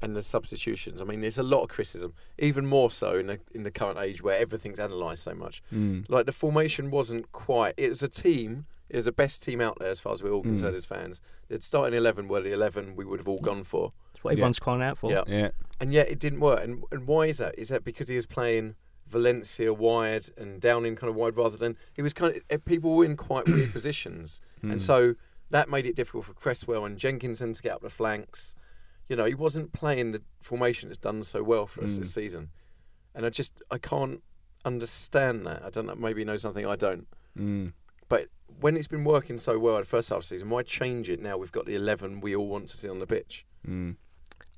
[0.01, 1.03] and the substitutions.
[1.03, 3.99] I mean, there's a lot of criticism, even more so in the in the current
[3.99, 5.63] age where everything's analysed so much.
[5.73, 6.07] Mm.
[6.09, 7.75] Like the formation wasn't quite.
[7.77, 8.65] It was a team.
[8.89, 10.79] It was the best team out there as far as we're all concerned Mm.
[10.79, 11.21] as fans.
[11.49, 14.59] The starting eleven were the eleven we would have all gone for, That's what everyone's
[14.59, 15.11] crying out for.
[15.13, 15.25] Yeah.
[15.27, 15.49] Yeah.
[15.79, 16.65] and yet it didn't work.
[16.65, 17.57] And and why is that?
[17.59, 18.77] Is that because he was playing
[19.09, 22.95] Valencia wide and Downing kind of wide rather than he was kind of eh, people
[22.97, 24.73] were in quite weird positions, Mm.
[24.73, 25.15] and so
[25.51, 28.55] that made it difficult for Cresswell and Jenkinson to get up the flanks.
[29.09, 31.99] You know, he wasn't playing the formation that's done so well for us Mm.
[32.01, 32.51] this season,
[33.15, 34.23] and I just I can't
[34.65, 35.63] understand that.
[35.65, 35.95] I don't know.
[35.95, 37.07] Maybe he knows something I don't.
[37.39, 37.73] Mm.
[38.09, 38.29] But
[38.61, 41.09] when it's been working so well in the first half of the season, why change
[41.09, 41.37] it now?
[41.37, 43.47] We've got the eleven we all want to see on the pitch.
[43.67, 43.97] Mm.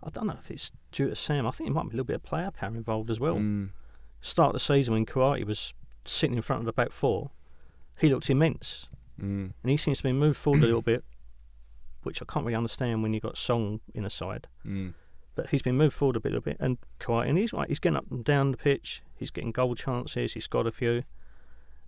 [0.03, 1.47] I don't know if it's due to Sam.
[1.47, 3.37] I think there might be a little bit of player power involved as well.
[3.37, 3.71] Mm.
[4.21, 5.73] Start of the season when Kouyate was
[6.05, 7.31] sitting in front of the back four,
[7.99, 8.87] he looked immense,
[9.21, 9.53] Mm.
[9.63, 11.05] and he seems to be moved forward a little bit,
[12.05, 14.47] which I can't really understand when you've got Song in a side.
[14.67, 14.95] Mm.
[15.35, 17.79] But he's been moved forward a bit, a bit, and Kouyate, and he's like he's
[17.79, 19.03] getting up and down the pitch.
[19.15, 20.33] He's getting goal chances.
[20.35, 21.05] He's got a few,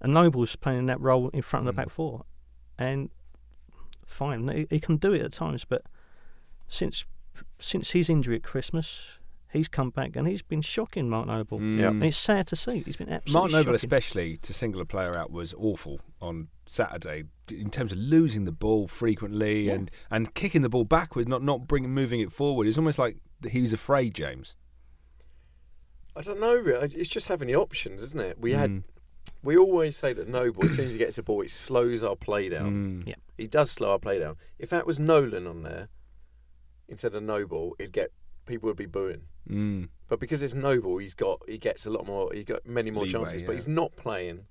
[0.00, 2.24] And Noble's playing that role in front of the back four,
[2.78, 3.10] and
[4.04, 5.64] fine, he, he can do it at times.
[5.64, 5.84] But
[6.68, 7.04] since
[7.58, 9.12] since his injury at Christmas,
[9.52, 11.60] he's come back and he's been shocking, Mark Noble.
[11.60, 11.88] Yeah.
[11.88, 12.80] And it's sad to see.
[12.80, 13.74] He's been absolutely Mark Noble, shocking.
[13.74, 18.52] especially to single a player out, was awful on Saturday in terms of losing the
[18.52, 22.66] ball frequently and, and kicking the ball backwards, not not bringing moving it forward.
[22.66, 23.18] It's almost like
[23.50, 24.56] he was afraid, James.
[26.16, 26.54] I don't know.
[26.56, 26.88] really.
[26.94, 28.38] It's just having the options, isn't it?
[28.38, 28.56] We Mm.
[28.58, 28.84] had.
[29.42, 32.16] We always say that Noble, as soon as he gets the ball, it slows our
[32.16, 33.02] play down.
[33.02, 33.08] Mm.
[33.08, 33.14] Yeah.
[33.38, 34.36] He does slow our play down.
[34.58, 35.88] If that was Nolan on there
[36.88, 38.10] instead of Noble, it'd get
[38.46, 39.22] people would be booing.
[39.48, 39.88] Mm.
[40.08, 42.32] But because it's Noble, he's got he gets a lot more.
[42.32, 43.40] He got many more Leeway, chances.
[43.40, 43.46] yeah.
[43.46, 44.46] But he's not playing.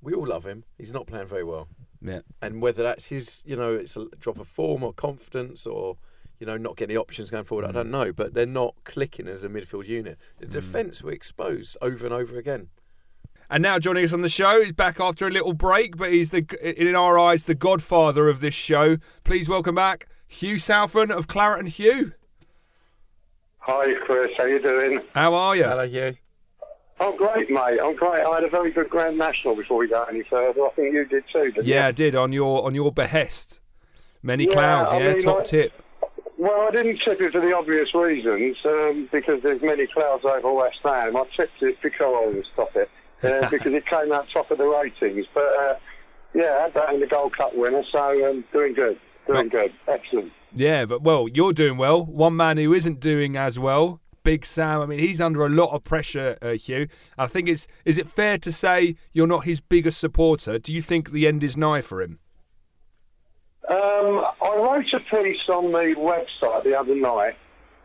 [0.00, 0.64] We all love him.
[0.78, 1.68] He's not playing very well.
[2.00, 2.20] Yeah.
[2.40, 5.96] And whether that's his, you know, it's a drop of form or confidence or,
[6.40, 7.90] you know, not getting the options going forward, I don't Mm.
[7.90, 8.12] know.
[8.12, 10.18] But they're not clicking as a midfield unit.
[10.38, 12.70] The defence were exposed over and over again.
[13.48, 16.30] And now joining us on the show, he's back after a little break, but he's
[16.30, 18.96] the in our eyes the godfather of this show.
[19.24, 22.12] Please welcome back Hugh Southern of Claret and Hugh.
[23.64, 24.30] Hi, Chris.
[24.36, 25.00] How you doing?
[25.14, 25.64] How are you?
[25.64, 26.16] Hello, Hugh.
[27.00, 27.78] I'm great, mate.
[27.82, 28.22] I'm great.
[28.24, 30.60] I had a very good Grand National before we go any further.
[30.66, 33.60] I think you did too, didn't Yeah, I did on your on your behest.
[34.22, 35.72] Many Yeah, clouds, I yeah, mean, top I- tip.
[36.38, 40.52] Well, I didn't tip it for the obvious reasons, um, because there's many clouds over
[40.52, 41.16] West Ham.
[41.16, 42.90] I tipped it because, I always stop it,
[43.22, 45.26] uh, because it came out top of the ratings.
[45.34, 45.74] But, uh,
[46.34, 48.98] yeah, I had that in the Gold Cup winner, so um, doing good.
[49.28, 49.72] Doing good.
[49.86, 50.32] Excellent.
[50.54, 52.04] Yeah, but well, you're doing well.
[52.04, 54.80] One man who isn't doing as well, Big Sam.
[54.80, 56.88] I mean, he's under a lot of pressure, uh, Hugh.
[57.16, 60.58] I think it's is it fair to say you're not his biggest supporter?
[60.58, 62.18] Do you think the end is nigh for him?
[63.68, 67.36] Um, I wrote a piece on the website the other night.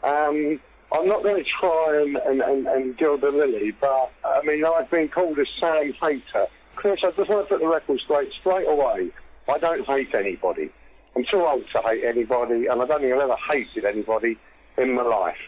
[0.03, 0.59] Um,
[0.91, 4.63] I'm not going to try and, and, and, and gild the lily, but I mean,
[4.65, 6.47] I've been called a Sam hater.
[6.75, 9.09] Chris, I just want to put the record straight straight away.
[9.49, 10.69] I don't hate anybody.
[11.17, 14.37] I'm too old to hate anybody, and I don't think I've ever hated anybody
[14.77, 15.41] in my life.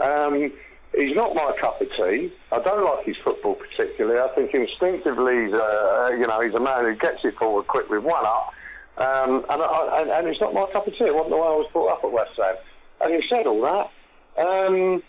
[0.00, 0.48] Um,
[0.96, 2.32] he's not my cup of tea.
[2.48, 4.16] I don't like his football particularly.
[4.16, 7.90] I think instinctively, he's a, you know, he's a man who gets it forward quick
[7.90, 8.48] with one up.
[8.96, 11.04] Um, and, I, and, and it's not my cup of tea.
[11.04, 12.56] It wasn't the way I was brought up at West Ham.
[13.04, 13.92] And he said all that.
[14.40, 15.02] Um,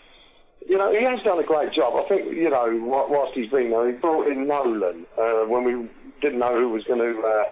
[0.67, 1.95] you know, he has done a great job.
[1.95, 5.87] I think, you know, whilst he's been there, he brought in Nolan uh, when we
[6.19, 7.43] didn't know who was going to uh,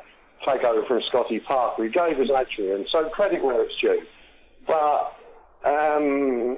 [0.45, 1.83] take over from Scotty Parker.
[1.83, 4.01] He gave us Adrian, so credit where it's due.
[4.67, 5.15] But
[5.65, 6.57] um,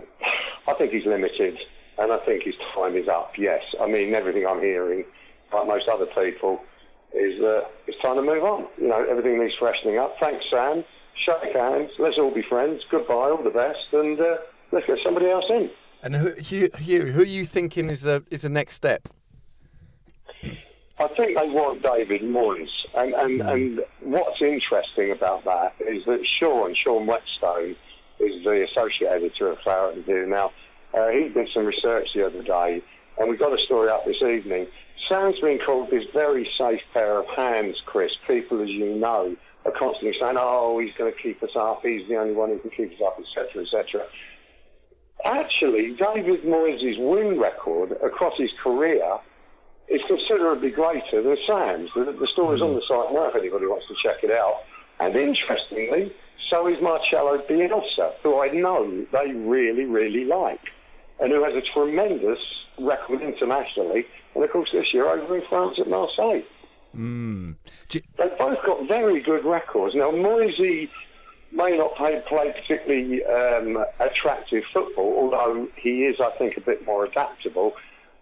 [0.67, 1.57] I think he's limited,
[1.97, 3.61] and I think his time is up, yes.
[3.81, 5.05] I mean, everything I'm hearing,
[5.53, 6.61] like most other people,
[7.13, 8.67] is that it's time to move on.
[8.77, 10.15] You know, everything needs freshening up.
[10.19, 10.83] Thanks, Sam.
[11.25, 11.89] Shake hands.
[11.99, 12.81] Let's all be friends.
[12.89, 13.13] Goodbye.
[13.13, 13.79] All the best.
[13.91, 14.37] And uh,
[14.71, 15.69] let's get somebody else in.
[16.03, 19.07] And who, Hugh, who are you thinking is the is the next step?
[21.01, 26.21] I think they want David Moyes, and and, and what's interesting about that is that
[26.39, 27.75] Sean Sean Whetstone
[28.19, 30.27] is the associate editor of Claret and Hugh.
[30.29, 30.51] Now
[30.93, 32.83] uh, he did some research the other day,
[33.17, 34.67] and we got a story up this evening.
[35.09, 38.11] Sam's been called this very safe pair of hands, Chris.
[38.27, 39.35] People, as you know,
[39.65, 41.81] are constantly saying, "Oh, he's going to keep us up.
[41.81, 44.05] He's the only one who can keep us up," etc., etc.
[45.25, 49.17] Actually, David Moyes' win record across his career
[49.91, 51.89] is considerably greater than Sam's.
[51.95, 54.63] The, the story's on the site now if anybody wants to check it out.
[54.99, 56.13] And interestingly,
[56.49, 60.61] so is Marcelo Bielsa, who I know they really, really like,
[61.19, 62.39] and who has a tremendous
[62.79, 66.41] record internationally, and of course this year over in France at Marseille.
[66.95, 67.55] Mm.
[67.89, 69.95] Do- They've both got very good records.
[69.95, 70.89] Now, Moisey
[71.51, 76.85] may not play, play particularly um, attractive football, although he is, I think, a bit
[76.85, 77.73] more adaptable.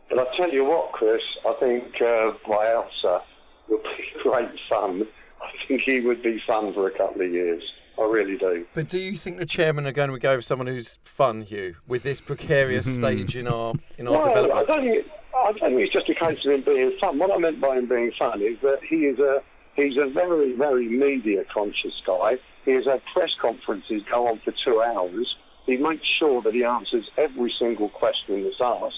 [0.09, 3.21] But I tell you what, Chris, I think uh, Bielsa
[3.69, 5.03] would be great fun.
[5.41, 7.61] I think he would be fun for a couple of years.
[7.99, 8.65] I really do.
[8.73, 11.75] But do you think the chairman are going to go with someone who's fun, Hugh,
[11.85, 14.67] with this precarious stage in our in our Well, I development?
[14.67, 17.19] don't think I don't think it's just a case of him being fun.
[17.19, 19.41] What I meant by him being fun is that he is a
[19.75, 22.37] he's a very very media conscious guy.
[22.63, 25.35] He has had press conferences go on for two hours.
[25.65, 28.95] He makes sure that he answers every single question that's asked.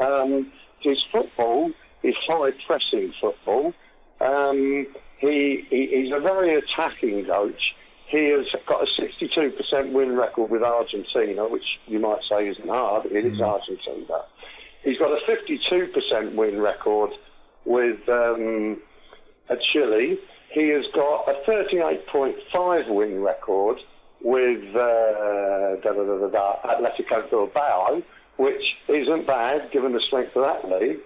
[0.00, 1.70] Um, his football
[2.02, 3.72] is high pressing football.
[4.20, 4.86] Um,
[5.18, 7.60] he, he he's a very attacking coach.
[8.08, 13.06] He has got a 62% win record with Argentina, which you might say isn't hard.
[13.06, 14.24] It is Argentina.
[14.84, 17.10] He's got a 52% win record
[17.64, 18.78] with um,
[19.48, 20.18] at Chile.
[20.52, 23.78] He has got a 38.5 win record
[24.22, 28.02] with uh, da, da, da, da, da, Atletico Bilbao,
[28.36, 30.98] which isn't bad given the strength of that league.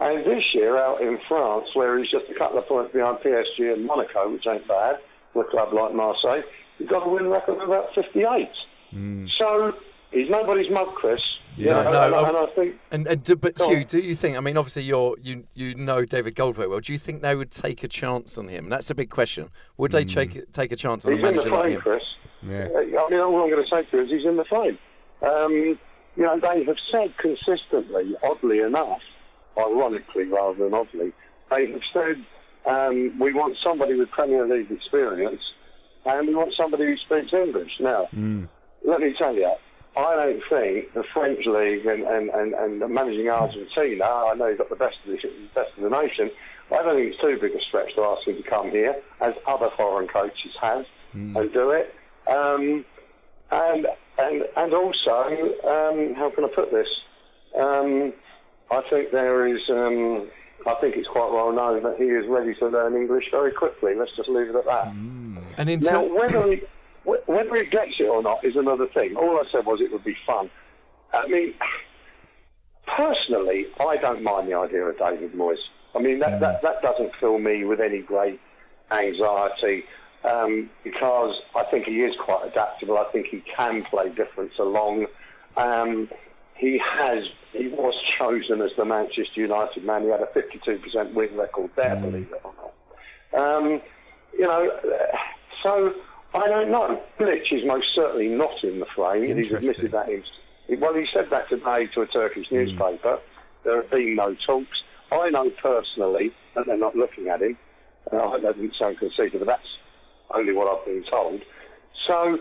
[0.00, 3.72] And this year, out in France, where he's just a couple of points behind PSG
[3.74, 4.96] and Monaco, which ain't bad
[5.34, 6.40] for a club like Marseille,
[6.78, 8.48] he's got a win record of about 58.
[9.38, 9.72] So
[10.10, 11.20] he's nobody's mug, Chris.
[11.56, 11.82] You Yeah.
[11.82, 13.82] know, No, and, I- and I think And, and do, but Hugh, on.
[13.84, 14.36] do you think?
[14.36, 16.80] I mean, obviously, you're you you know David Gold very well.
[16.80, 18.68] Do you think they would take a chance on him?
[18.68, 19.50] That's a big question.
[19.76, 21.80] Would they take take a chance on he's a in the manager like frame, him?
[21.82, 22.02] Chris.
[22.42, 22.68] Yeah.
[22.72, 24.78] Uh, I mean, all I'm going to say to you is he's in the frame.
[25.22, 25.78] Um,
[26.20, 29.00] you know, they have said consistently, oddly enough,
[29.56, 31.14] ironically rather than oddly,
[31.48, 32.22] they have said
[32.70, 35.40] um, we want somebody with Premier League experience
[36.04, 37.72] and we want somebody who speaks English.
[37.80, 38.06] Now,
[38.86, 39.50] let me tell you,
[39.96, 44.58] I don't think the French league and, and, and, and managing Argentina, I know he's
[44.58, 45.18] got the best of the,
[45.54, 46.30] best of the nation,
[46.70, 49.32] I don't think it's too big a stretch to ask him to come here, as
[49.48, 50.84] other foreign coaches have,
[51.36, 51.94] and do it.
[52.28, 52.84] Um,
[53.50, 53.86] and
[54.28, 56.88] and and also, um, how can I put this?
[57.58, 58.12] Um,
[58.70, 59.60] I think there is.
[59.68, 60.30] Um,
[60.66, 63.94] I think it's quite well known that he is ready to learn English very quickly.
[63.94, 64.88] Let's just leave it at that.
[65.56, 66.62] And in Now, whether he
[67.04, 69.16] whether he gets it or not is another thing.
[69.16, 70.50] All I said was it would be fun.
[71.12, 71.54] I mean,
[72.86, 75.56] personally, I don't mind the idea of David Moyes.
[75.94, 78.38] I mean, that, that, that doesn't fill me with any great
[78.92, 79.84] anxiety
[80.24, 82.98] um, because I think he is quite adaptable.
[82.98, 85.06] I think he can play difference along.
[85.56, 86.08] Um,
[86.56, 90.02] he has, he was chosen as the Manchester United man.
[90.02, 92.72] He had a 52% win record there, believe it or not.
[93.32, 93.80] Um,
[94.32, 94.68] you know,
[95.62, 95.92] so
[96.34, 97.00] I don't know.
[97.18, 99.36] Bilic is most certainly not in the frame.
[99.36, 100.06] He's admitted that.
[100.78, 103.18] Well, he said that today to a Turkish newspaper.
[103.64, 104.78] There have been no talks.
[105.10, 107.56] I know personally that they're not looking at him.
[108.12, 109.66] Uh, I hope that didn't sound conceited, but that's
[110.34, 111.40] only what I've been told.
[112.06, 112.38] So,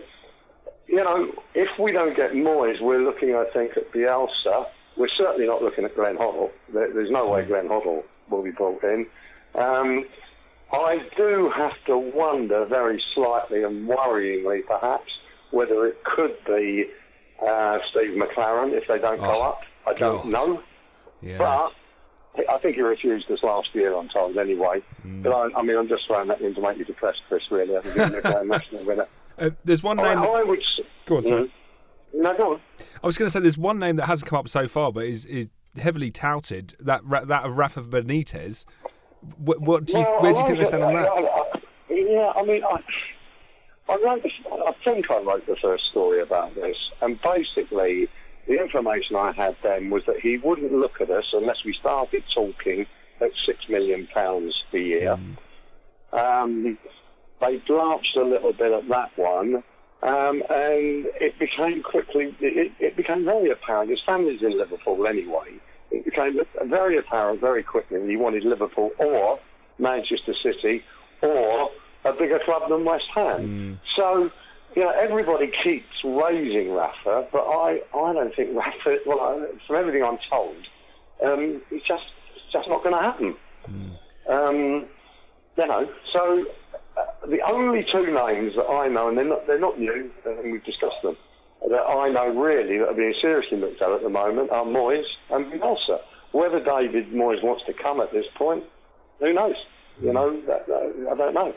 [0.88, 4.66] you know, if we don't get Moyes, we're looking, I think, at Bielsa.
[4.98, 6.50] We're certainly not looking at Glenn Hoddle.
[6.74, 9.06] There's no way Glenn Hoddle will be brought in.
[9.56, 10.06] Um,
[10.74, 15.10] I do have to wonder very slightly and worryingly, perhaps,
[15.52, 16.86] whether it could be
[17.48, 19.62] uh, Steve McClaren if they don't go Oh, up.
[19.88, 20.26] I don't God.
[20.32, 20.64] know.
[21.22, 21.38] Yeah.
[21.38, 21.72] But
[22.50, 24.82] I think he refused us last year, I'm told, anyway.
[25.06, 25.24] Mm.
[25.24, 27.76] But I, I mean, I'm just throwing that in to make you depressed, Chris, really.
[27.76, 29.08] I think he's a national winner.
[29.40, 30.20] Uh, there's one I, name.
[30.20, 30.60] That, I would.
[31.06, 31.44] go on, sorry.
[31.44, 31.52] Mm.
[32.22, 32.62] No, go on.
[33.02, 35.06] I was going to say there's one name that hasn't come up so far, but
[35.06, 36.76] is, is heavily touted.
[36.78, 38.66] That that of Rafa Benitez.
[39.38, 41.08] What, what do you, Well, where do you think they stand on that?
[41.08, 41.46] I- I-
[41.90, 44.26] yeah, I mean, I, I wrote.
[44.52, 48.10] I think I wrote the first story about this, and basically,
[48.50, 52.24] the information I had then was that he wouldn't look at us unless we started
[52.34, 52.88] talking
[53.22, 55.14] at six million pounds a year.
[56.12, 56.78] Um,
[57.40, 59.64] they blanched a little bit at that one.
[60.02, 63.92] Um, and it became quickly, it, it became very apparent.
[63.92, 65.60] His family's in Liverpool anyway.
[65.92, 69.40] It became very apparent very quickly that he wanted Liverpool or
[69.78, 70.82] Manchester City
[71.22, 71.70] or
[72.06, 73.44] a bigger club than West Ham.
[73.98, 74.30] So,
[74.76, 79.76] you know, everybody keeps raising Rafa, but I, I don't think Rafa, well, I, from
[79.76, 80.56] everything I'm told,
[81.26, 82.04] um, it's just,
[82.36, 83.36] it's just not going to happen.
[84.30, 84.86] Um,
[85.58, 86.46] you know, so
[86.98, 90.52] uh, the only two names that I know, and they're not, they're not new, and
[90.52, 91.18] we've discussed them,
[91.68, 95.04] that I know really that are being seriously looked at at the moment are Moyes
[95.30, 96.00] and Bielsa.
[96.32, 98.64] Whether David Moyes wants to come at this point,
[99.20, 99.56] who knows?
[100.02, 100.42] You know,
[101.12, 101.54] I don't know.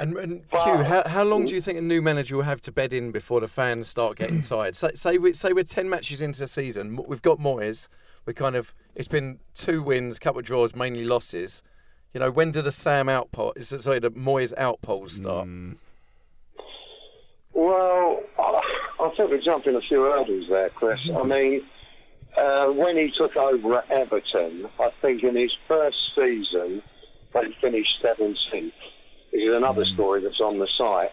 [0.00, 2.62] And, and Well- Hugh, how, how long do you think a new manager will have
[2.62, 4.74] to bed in before the fans start getting tired?
[4.74, 7.88] Say, say, we, say we're 10 matches into the season, we've got Moyes,
[8.24, 11.62] we kind of, it's been two wins, a couple of draws, mainly losses.
[12.14, 15.46] You know, when do the Sam output, is sorry, the Moyes outpolls start?
[17.52, 18.60] Well, I,
[19.00, 21.00] I think we're jumping a few hurdles there, Chris.
[21.14, 21.62] I mean,
[22.38, 26.82] uh, when he took over at Everton, I think in his first season,
[27.34, 28.72] they finished 17th.
[29.32, 31.10] This is another story that's on the site.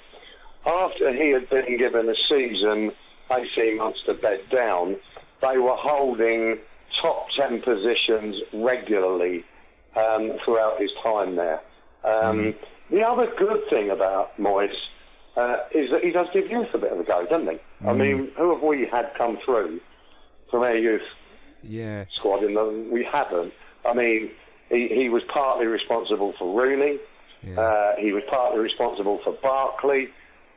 [0.66, 2.92] After he had been given a season,
[3.32, 4.98] 18 months to bed down,
[5.42, 6.58] they were holding
[7.02, 9.46] top 10 positions regularly
[9.96, 11.62] um, throughout his time there.
[12.04, 12.56] Um,
[12.90, 14.74] The other good thing about Moyes
[15.36, 17.60] uh, is that he does give youth a bit of a go, doesn't he?
[17.88, 19.80] I mean, who have we had come through
[20.50, 21.02] from our youth
[21.62, 22.06] Yeah.
[22.16, 22.44] squad?
[22.44, 23.54] In the, we haven't.
[23.86, 24.32] I mean,
[24.70, 26.98] he, he was partly responsible for Rooney.
[27.58, 30.10] Uh, he was partly responsible for Barkley.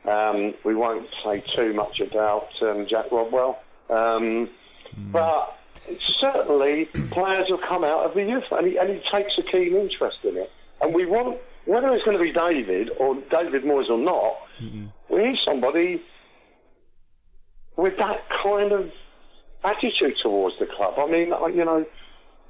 [0.07, 3.59] Um, we won't say too much about um, Jack Rodwell.
[3.89, 4.49] Um,
[5.11, 5.57] But
[6.19, 9.75] certainly players have come out of the youth and he, and he takes a keen
[9.75, 10.51] interest in it.
[10.81, 14.33] And we want, whether it's going to be David or David Moyes or not,
[15.09, 16.01] we need somebody
[17.77, 18.91] with that kind of
[19.63, 20.95] attitude towards the club.
[20.97, 21.85] I mean, you know,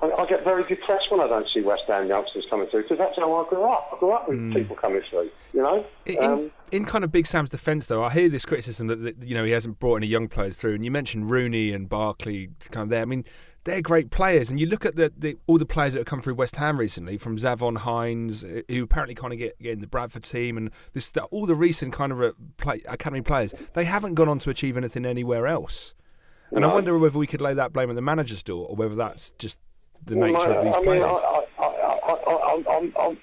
[0.02, 2.98] I, I get very depressed when I don't see West Ham youngsters coming through because
[2.98, 3.92] that's how I grew up.
[3.94, 5.30] I grew up with people coming through.
[5.54, 5.86] You know.
[6.06, 9.24] In, Um, in kind of Big Sam's defence, though, I hear this criticism that, that
[9.24, 12.50] you know he hasn't brought any young players through, and you mentioned Rooney and Barkley
[12.72, 13.02] kind of there.
[13.02, 13.26] I mean,
[13.64, 16.22] they're great players, and you look at the, the all the players that have come
[16.22, 19.80] through West Ham recently, from Zavon Hines, uh, who apparently kind of get, get in
[19.80, 23.86] the Bradford team, and this the, all the recent kind of play, academy players, they
[23.86, 25.94] haven't gone on to achieve anything anywhere else.
[26.54, 28.96] And I wonder whether we could lay that blame at the manager's door, or whether
[28.96, 29.60] that's just
[30.08, 31.04] the Well, nature of these I mean, players.
[31.06, 33.18] I, I, I, I, I'm, I'm, I'm,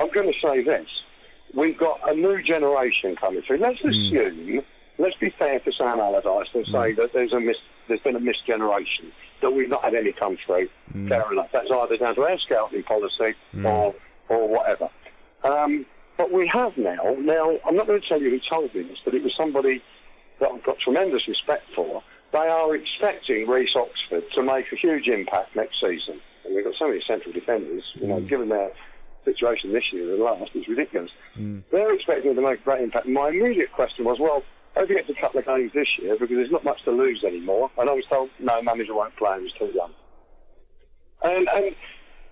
[0.00, 0.86] I'm going to say this.
[1.56, 3.58] We've got a new generation coming through.
[3.58, 3.88] Let's Hmm.
[3.88, 4.60] assume,
[4.98, 7.56] let's be fair to Sam Allardyce and say that there's a mis,
[7.88, 10.68] there's been a missed generation, that we've not had any come through.
[10.92, 11.08] Hmm.
[11.08, 11.48] Fair enough.
[11.52, 13.94] That's either down to our scouting policy or,
[14.28, 14.88] or whatever.
[15.44, 18.82] Um, but we have now, now, I'm not going to tell you who told me
[18.82, 19.80] this, but it was somebody
[20.40, 22.02] that I've got tremendous respect for.
[22.32, 26.20] They are expecting Reece Oxford to make a huge impact next season.
[26.44, 28.28] And we've got so many central defenders, you know, mm.
[28.28, 28.70] given their
[29.24, 31.10] situation this year and last, it's ridiculous.
[31.38, 31.62] Mm.
[31.72, 33.06] They're expecting him to make a great impact.
[33.06, 34.42] My immediate question was, well,
[34.76, 37.24] hope he gets a couple of games this year because there's not much to lose
[37.26, 37.70] anymore.
[37.78, 39.92] And I was told, no, manager won't play him, he's too young.
[41.22, 41.74] And, and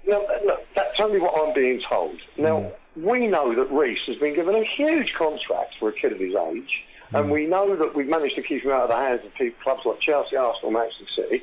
[0.07, 2.17] now, look, that's only what I'm being told.
[2.39, 3.03] Now, mm.
[3.03, 6.35] we know that Reese has been given a huge contract for a kid of his
[6.35, 6.71] age,
[7.12, 7.33] and hmm.
[7.33, 9.83] we know that we've managed to keep him out of the hands of people, clubs
[9.85, 11.42] like Chelsea, Arsenal, Manchester City.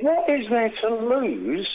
[0.00, 1.68] What is there to lose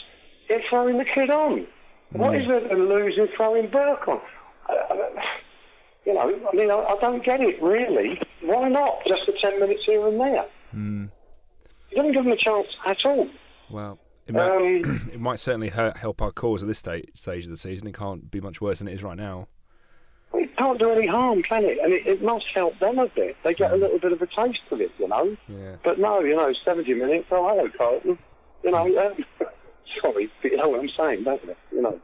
[0.50, 1.68] in throwing the kid on?
[2.12, 2.42] What hmm.
[2.42, 4.22] is there to lose in throwing Burke on?
[4.70, 5.24] I, I,
[6.06, 8.20] you know, I mean, I, I don't get it really.
[8.42, 9.00] Why not?
[9.08, 10.46] Just for 10 minutes here and there.
[10.72, 11.06] Hmm.
[11.92, 13.30] You don't give them a chance at all.
[13.70, 17.46] Well, it might, Um, it might certainly hurt, help our cause at this stage, stage
[17.46, 17.88] of the season.
[17.88, 19.48] It can't be much worse than it is right now.
[20.58, 21.78] Can't do any harm, can it?
[21.84, 23.36] And it, it must help them a bit.
[23.44, 25.38] They get a little bit of a taste of it, you know.
[25.48, 25.76] Yeah.
[25.84, 27.28] But no, you know, 70 minutes.
[27.32, 28.18] Oh, hello, Carlton.
[28.64, 29.26] You know, um,
[30.02, 31.56] sorry, but you know what I'm saying, don't you?
[31.72, 32.02] You know.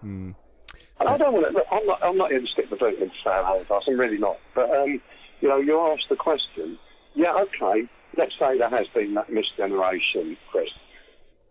[1.00, 1.54] And I don't want to.
[1.54, 2.04] Look, I'm not.
[2.04, 3.44] I'm not here to stick the boot into Sam.
[3.44, 4.38] I'm really not.
[4.54, 5.02] But um,
[5.42, 6.78] you know, you asked the question.
[7.16, 7.89] Yeah, okay.
[8.18, 10.70] Let's say there has been that misgeneration, Chris.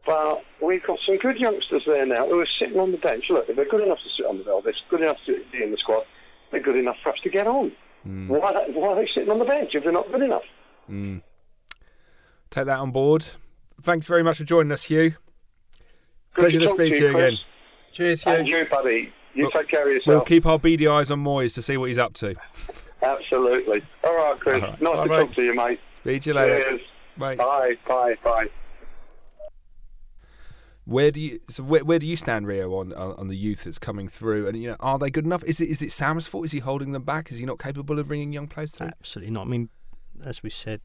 [0.07, 3.25] But we've got some good youngsters there now who are sitting on the bench.
[3.31, 5.63] Look, if they're good enough to sit on the bench, they're good enough to be
[5.63, 6.05] in the squad.
[6.53, 7.73] They're good enough for us to get on.
[8.05, 8.29] Hmm.
[8.29, 10.43] Why, why are they sitting on the bench if they're not good enough?
[10.87, 11.19] Hmm.
[12.51, 13.27] Take that on board.
[13.81, 15.11] Thanks very much for joining us, Hugh.
[16.35, 17.25] Good Pleasure to talk speak to you Chris.
[17.25, 17.39] again.
[17.93, 18.59] Cheers, And Hugh.
[18.59, 19.13] you, buddy.
[19.35, 20.07] You Well, take care of yourself.
[20.07, 22.35] We'll keep our beady eyes on Moyes to see what he's up to.
[23.03, 23.83] Absolutely.
[24.05, 24.63] All right, Chris.
[24.63, 24.83] All right.
[24.83, 25.25] Nice to Bye-bye.
[25.25, 25.81] talk to you, mate.
[26.01, 26.59] Speak to you later.
[26.59, 26.81] Cheers.
[27.17, 27.37] Bye.
[27.37, 28.47] Bye, bye, bye.
[30.85, 33.79] Where do you so where, where do you stand, Rio, on, on the youth that's
[33.79, 34.49] coming through?
[34.49, 35.45] And you know, are they good enough?
[35.45, 36.45] Is it is it Sam's fault?
[36.45, 37.31] Is he holding them back?
[37.31, 38.89] Is he not capable of bringing young players through?
[38.89, 39.43] Absolutely not.
[39.47, 39.69] I mean,
[40.25, 40.81] as we said,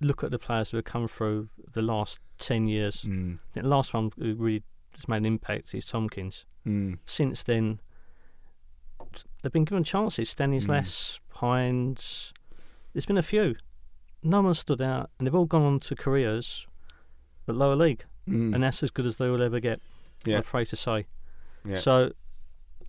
[0.00, 3.02] look at the players who have come through the last 10 years.
[3.02, 3.38] Mm.
[3.52, 4.64] The last one who really
[4.94, 6.44] has made an impact is Tomkins.
[6.66, 6.98] Mm.
[7.06, 7.78] Since then,
[9.42, 10.30] they've been given chances.
[10.30, 10.70] Stanley's Mm.
[10.70, 12.32] less, Hines.
[12.92, 13.54] There's been a few.
[14.22, 16.66] No one stood out, and they've all gone on to careers
[17.46, 18.54] at lower league, Mm.
[18.54, 19.80] and that's as good as they will ever get.
[20.24, 20.34] Yeah.
[20.36, 21.06] I'm afraid to say.
[21.64, 21.76] Yeah.
[21.76, 22.12] So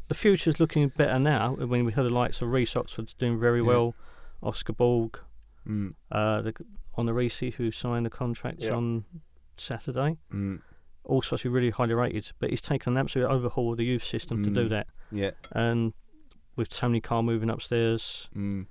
[0.07, 1.57] the future is looking better now.
[1.61, 3.67] I mean, we heard the likes of Reece Oxford's doing very Yeah.
[3.67, 3.95] well,
[4.41, 5.19] Oscar Borg,
[5.67, 5.93] Mm.
[6.11, 6.53] uh, the,
[6.95, 8.75] on the Reese who signed the contract Yeah.
[8.75, 9.05] on
[9.57, 10.17] Saturday.
[10.33, 10.61] Mm.
[11.03, 13.85] All supposed to be really highly rated, but he's taken an absolute overhaul of the
[13.85, 14.69] youth system to do Mm.
[14.69, 14.87] that.
[15.11, 15.31] Yeah.
[15.51, 15.93] And
[16.55, 18.65] with Tony Carr moving upstairs, Mm.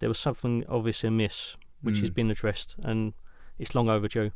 [0.00, 2.14] there was something obviously amiss, which has Mm.
[2.14, 3.14] been addressed, and
[3.58, 4.32] it's long overdue.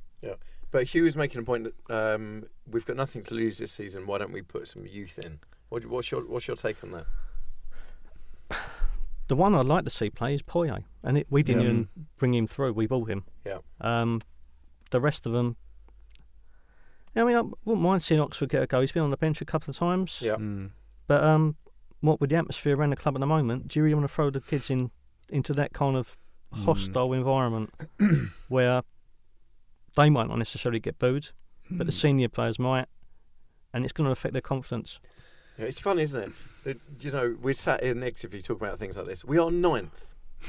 [0.75, 4.09] But Hugh was making a point that um, we've got nothing to lose this season.
[4.09, 5.39] Why don't we put some youth in?
[5.69, 7.07] What, what's your What's your take on that?
[9.29, 11.69] The one I'd like to see play is Poyet, and it, we didn't Yeah.
[11.69, 12.73] even bring him through.
[12.73, 13.23] We bought him.
[13.47, 13.59] Yeah.
[13.81, 14.21] Um,
[14.91, 15.57] the rest of them.
[17.17, 18.81] I mean, I wouldn't mind seeing Oxford get a go.
[18.81, 20.19] He's been on the bench a couple of times.
[20.21, 20.35] Yeah.
[20.35, 20.73] Mm.
[21.07, 21.55] But um,
[22.01, 24.13] what with the atmosphere around the club at the moment, do you really want to
[24.13, 24.91] throw the kids in
[25.31, 26.18] into that kind of
[26.55, 26.64] Mm.
[26.66, 27.72] hostile environment
[28.49, 28.83] where
[29.97, 31.28] they might not necessarily get booed,
[31.70, 32.01] but the Mm.
[32.01, 32.86] senior players might,
[33.72, 34.99] and it's going to affect their confidence.
[35.59, 36.32] Yeah, it's fun, isn't
[36.66, 36.80] it?
[37.01, 39.24] You know, we're sat here negatively talking about things like this.
[39.24, 40.14] We are ninth.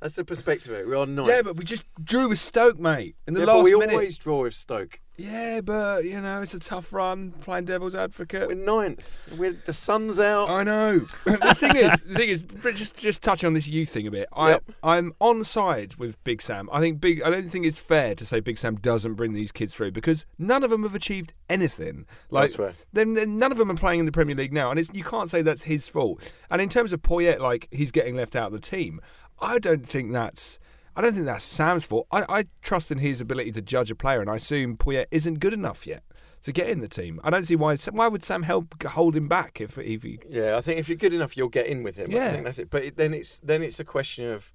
[0.00, 0.88] That's the perspective of it.
[0.88, 1.28] We are ninth.
[1.28, 3.92] Yeah, but we just drew with Stoke, mate, in the Yeah, last but we minute.
[3.92, 5.00] always draw with Stoke.
[5.16, 8.46] Yeah, but you know it's a tough run playing devil's advocate.
[8.46, 9.16] We're ninth.
[9.36, 10.48] We're, the sun's out.
[10.48, 11.00] I know.
[11.24, 12.42] the thing is, the thing is,
[12.76, 14.28] just just touch on this youth thing a bit.
[14.32, 14.64] I Yep.
[14.84, 16.70] I'm on side with Big Sam.
[16.72, 17.20] I think Big.
[17.24, 20.24] I don't think it's fair to say Big Sam doesn't bring these kids through because
[20.38, 22.06] none of them have achieved anything.
[22.30, 22.74] Like That's right.
[22.92, 25.02] then then none of them are playing in the Premier League now, and it's you
[25.02, 26.32] can't say that's his fault.
[26.48, 29.00] And in terms of Poyet, like he's getting left out of the team,
[29.40, 30.58] I don't think that's.
[30.96, 32.08] I don't think that's Sam's fault.
[32.10, 35.38] I, I trust in his ability to judge a player, and I assume Poyet isn't
[35.38, 36.02] good enough yet.
[36.42, 37.20] to get in the team.
[37.22, 37.76] I don't see why.
[37.92, 40.18] Why would Sam help hold him back if if he?
[40.28, 42.10] Yeah, I think if you're good enough, you'll get in with him.
[42.10, 42.28] Yeah.
[42.28, 42.70] I think that's it.
[42.70, 44.52] But then it's then it's a question of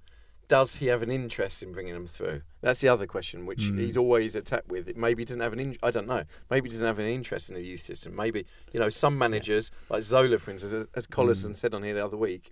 [0.49, 2.41] does he have an interest in bringing him through?
[2.61, 3.79] That's the other question, which Mm.
[3.79, 4.95] he's always attacked with.
[4.97, 5.59] Maybe he doesn't have an.
[5.61, 6.23] In, I don't know.
[6.51, 8.15] Maybe he doesn't have an interest in the youth system.
[8.15, 11.55] Maybe you know some managers like Zola, for instance, as, as Collison Mm.
[11.55, 12.51] said on here the other week,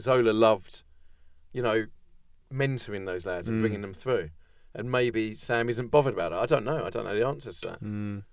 [0.00, 0.82] Zola loved,
[1.56, 1.86] you know,
[2.52, 3.60] mentoring those lads and Mm.
[3.62, 4.28] bringing them through.
[4.74, 6.36] And maybe Sam isn't bothered about it.
[6.36, 6.84] I don't know.
[6.84, 7.82] I don't know the answers to that.
[7.82, 8.24] Mm.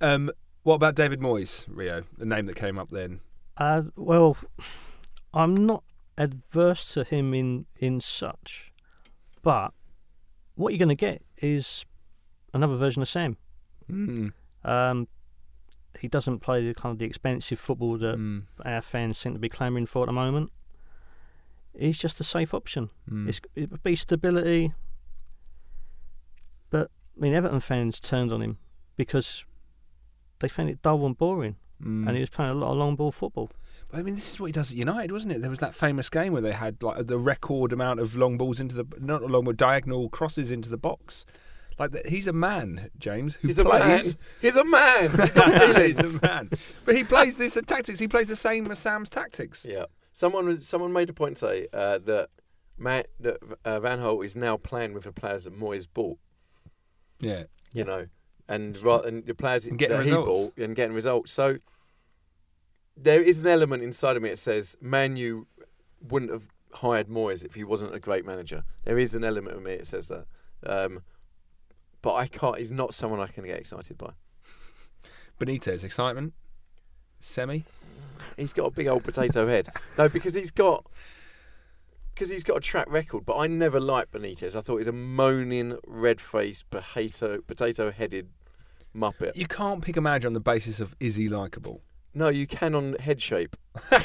[0.00, 0.30] Um,
[0.62, 2.04] what about David Moyes, Rio?
[2.16, 3.20] The name that came up then.
[3.56, 4.36] Uh, well,
[5.32, 5.82] I'm not
[6.16, 8.72] adverse to him in in such,
[9.42, 9.72] but
[10.54, 11.84] what you're going to get is
[12.52, 13.36] another version of Sam.
[13.90, 14.32] Mm.
[14.64, 15.08] Um,
[15.98, 18.44] he doesn't play the kind of the expensive football that Mm.
[18.64, 20.50] our fans seem to be clamouring for at the moment.
[21.78, 22.90] He's just a safe option.
[23.10, 23.28] Mm.
[23.28, 24.72] It's, it would be stability.
[26.70, 28.58] But I mean, Everton fans turned on him
[28.96, 29.44] because
[30.40, 32.06] they found it dull and boring, Mm.
[32.06, 33.50] and he was playing a lot of long ball football.
[33.90, 35.40] But I mean, this is what he does at United, wasn't it?
[35.40, 38.60] There was that famous game where they had like the record amount of long balls
[38.60, 41.26] into the not long, but diagonal crosses into the box.
[41.76, 44.00] Like that, he's a man, James, who He's a man.
[44.40, 45.02] He's a man.
[45.10, 45.98] He's got feelings.
[45.98, 46.50] he's a man,
[46.84, 47.98] but he plays this tactics.
[47.98, 49.66] He plays the same as Sam's tactics.
[49.68, 49.86] Yeah.
[50.14, 52.30] Someone someone made a point say uh, that
[52.76, 56.18] Man, that uh, Van Gaal is now playing with the players that Moyes bought.
[57.20, 58.06] Yeah, You know,
[58.48, 61.32] and rather and the players And getting that he bought and getting results.
[61.32, 61.58] So
[62.96, 65.46] there is an element inside of me that says Man Manu
[66.00, 68.64] wouldn't have hired Moyes if he wasn't a great manager.
[68.84, 70.26] There is an element of me that says that.
[70.66, 71.02] Um,
[72.02, 72.58] but I can't.
[72.58, 74.12] He's not someone I can get excited by.
[75.40, 76.34] Benitez, excitement,
[77.24, 77.64] semi.
[78.36, 79.68] He's got a big old potato head.
[79.98, 80.86] No, because he's got
[82.14, 83.24] because he's got a track record.
[83.26, 84.54] But I never liked Benitez.
[84.54, 88.28] I thought he's a moaning, red-faced, potato potato-headed
[88.94, 89.34] muppet.
[89.34, 91.82] You can't pick a manager on the basis of is he likable.
[92.14, 93.56] No, you can on head shape.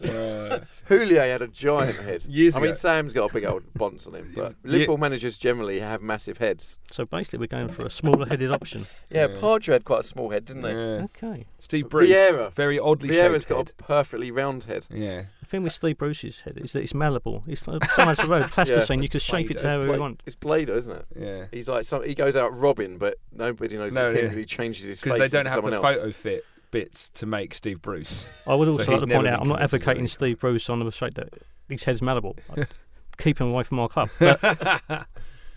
[0.48, 2.24] Uh, Houllier had a giant head.
[2.24, 2.74] Years I mean.
[2.74, 4.70] Sam's got a big old bonce on him, but Yeah.
[4.72, 6.78] Liverpool managers generally have massive heads.
[6.90, 8.86] So basically, we're going for a smaller-headed option.
[9.10, 9.36] Yeah, Yeah.
[9.40, 10.72] Pardew had quite a small head, didn't they?
[10.72, 11.04] yeah.
[11.04, 11.46] Okay.
[11.60, 12.52] Steve Bruce, Vieira.
[12.52, 13.72] very oddly Vieira's shaped got head.
[13.78, 14.86] a perfectly round head.
[14.90, 17.44] Yeah, The thing with Steve Bruce's head is that it's malleable.
[17.46, 19.02] It's like so much the road plasticine.
[19.02, 19.68] You can shape it to Play-Doh.
[19.68, 20.22] however Bla- you want.
[20.26, 21.06] It's Blader, isn't it?
[21.18, 21.44] yeah.
[21.50, 24.44] He's like some, he goes out robbing, but nobody knows No, it's him because he
[24.46, 25.96] changes his face Because they don't into have someone the else.
[25.98, 28.28] photo fit bits to make Steve Bruce.
[28.46, 30.06] I would also he's like to point out, I'm not advocating.
[30.08, 31.32] Steve Bruce on the straight that
[31.68, 32.36] his head's malleable.
[33.18, 34.10] Keep him away from our club.
[34.18, 34.40] But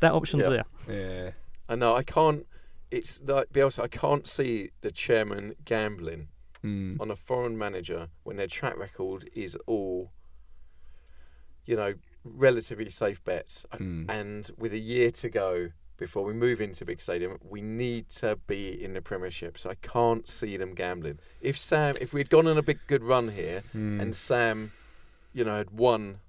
[0.01, 0.63] that option's Yeah.
[0.87, 1.23] there.
[1.25, 1.31] Yeah.
[1.69, 2.45] I know I can't.
[2.89, 3.83] It's like Bielsa.
[3.83, 6.27] I can't see the chairman gambling
[6.63, 7.01] Mm.
[7.01, 10.11] on a foreign manager when their track record is all,
[11.65, 13.65] you know, relatively safe bets.
[13.73, 14.05] Mm.
[14.09, 15.69] And with a year to go
[16.01, 19.55] before we move into big stadium, we need to be in the Premiership.
[19.59, 21.19] So I can't see them gambling.
[21.41, 24.01] If Sam, if we'd gone on a big good run here, Mm.
[24.01, 24.71] and Sam,
[25.31, 26.19] you know, had won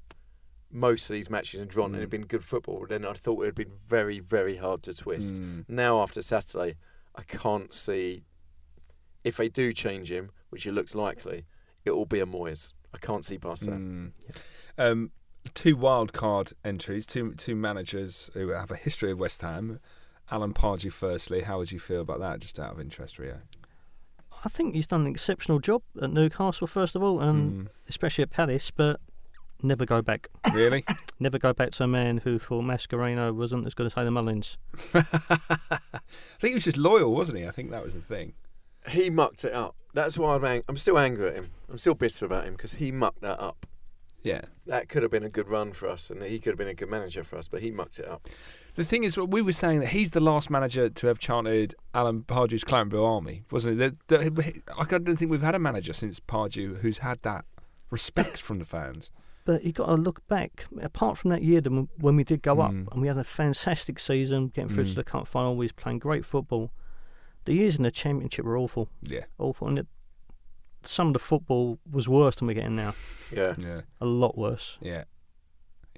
[0.70, 2.16] most of these matches and drawn, and had Mm.
[2.18, 5.36] been good football, then I thought it would been very, very hard to twist.
[5.36, 5.64] Mm.
[5.68, 6.76] Now after Saturday,
[7.14, 8.24] I can't see
[9.24, 11.46] if they do change him, which it looks likely,
[11.86, 12.74] it will be a Moyes.
[12.92, 13.80] I can't see past that.
[13.80, 14.12] Mm.
[14.76, 15.12] Um,
[15.54, 19.80] two wild card entries, two two managers who have a history of West Ham.
[20.30, 22.40] Alan Pardew, firstly, how would you feel about that?
[22.40, 23.40] Just out of interest, Rio.
[24.44, 27.70] I think he's done an exceptional job at Newcastle, first of all, and Mm.
[27.88, 28.98] especially at Palace, but
[29.62, 30.28] never go back.
[30.52, 30.84] Really?
[31.20, 34.58] Never go back to a man who for Mascherano wasn't as good as Hayden Mullins.
[34.94, 35.78] I
[36.38, 37.46] think he was just loyal, wasn't he?
[37.46, 38.32] I think that was the thing.
[38.88, 39.76] He mucked it up.
[39.94, 41.50] That's why I'm, ang- I'm still angry at him.
[41.70, 43.66] I'm still bitter about him because he mucked that up.
[44.22, 44.42] Yeah.
[44.66, 46.74] That could have been a good run for us, and he could have been a
[46.74, 48.28] good manager for us, but he mucked it up.
[48.74, 52.22] The thing is, we were saying that he's the last manager to have chanted Alan
[52.22, 53.98] Pardew's Clanville Army, wasn't it?
[54.08, 57.44] The, the, I don't think we've had a manager since Pardew who's had that
[57.90, 59.10] respect from the fans.
[59.44, 60.66] But you got to look back.
[60.80, 62.86] Apart from that year when we did go up Mm.
[62.92, 64.90] and we had a fantastic season, getting through Mm.
[64.90, 66.70] to the cup final, we was playing great football.
[67.44, 69.86] The years in the championship were awful, Yeah, awful, and it,
[70.84, 72.94] some of the football was worse than we're getting now.
[73.34, 73.54] Yeah.
[73.58, 74.78] yeah, A lot worse.
[74.80, 75.04] yeah.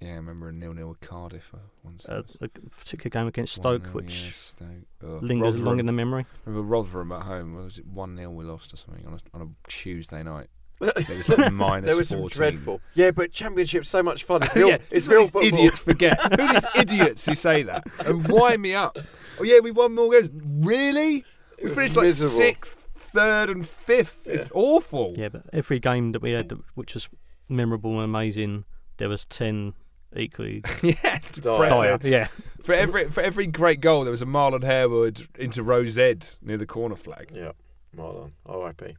[0.02, 2.04] Yeah, I remember a nil-nil with Cardiff uh, once.
[2.04, 4.68] Uh, a particular game against Stoke, which yeah, Stoke.
[5.04, 5.22] Ugh.
[5.22, 6.26] lingers long in the memory.
[6.44, 7.54] Remember Rotherham at home?
[7.54, 10.48] Was it one-nil we lost or something on a, on a Tuesday night?
[10.80, 12.36] It was like minus there was some 14.
[12.36, 12.80] dreadful.
[12.94, 14.42] Yeah, but championship's so much fun.
[14.42, 15.44] It's real, it's it's real football.
[15.44, 16.20] idiots forget.
[16.38, 18.98] Who are these idiots who say that and wind me up?
[19.38, 20.30] Oh yeah, we won more games.
[20.66, 21.24] Really?
[21.62, 22.36] We finished like miserable.
[22.36, 24.26] sixth, third, and fifth.
[24.26, 25.14] It's awful.
[25.16, 27.08] Yeah, but every game that we had, that, which was
[27.48, 28.64] memorable and amazing,
[28.96, 29.74] there was ten
[30.16, 31.68] equally yeah, Dire.
[31.68, 31.98] dire.
[32.02, 32.28] Yeah.
[32.62, 36.56] For every for every great goal, there was a Marlon Harewood into Rose Ed near
[36.56, 37.32] the corner flag.
[37.34, 37.52] Yeah,
[37.96, 38.96] Marlon, R.I.P.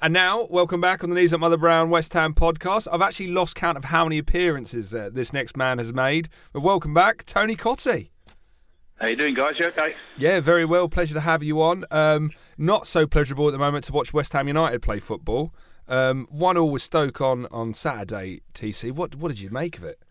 [0.00, 2.86] And now, welcome back on the Knees Up Mother Brown West Ham podcast.
[2.92, 6.28] I've actually lost count of how many appearances uh, this next man has made.
[6.52, 8.10] But welcome back, Tony Cottee.
[9.00, 9.54] How you doing, guys?
[9.60, 9.94] You okay?
[10.16, 10.88] Yeah, very well.
[10.88, 11.84] Pleasure to have you on.
[11.92, 15.54] Um, not so pleasurable at the moment to watch West Ham United play football.
[15.86, 18.40] Um, one all with Stoke on on Saturday.
[18.54, 20.02] TC, what what did you make of it?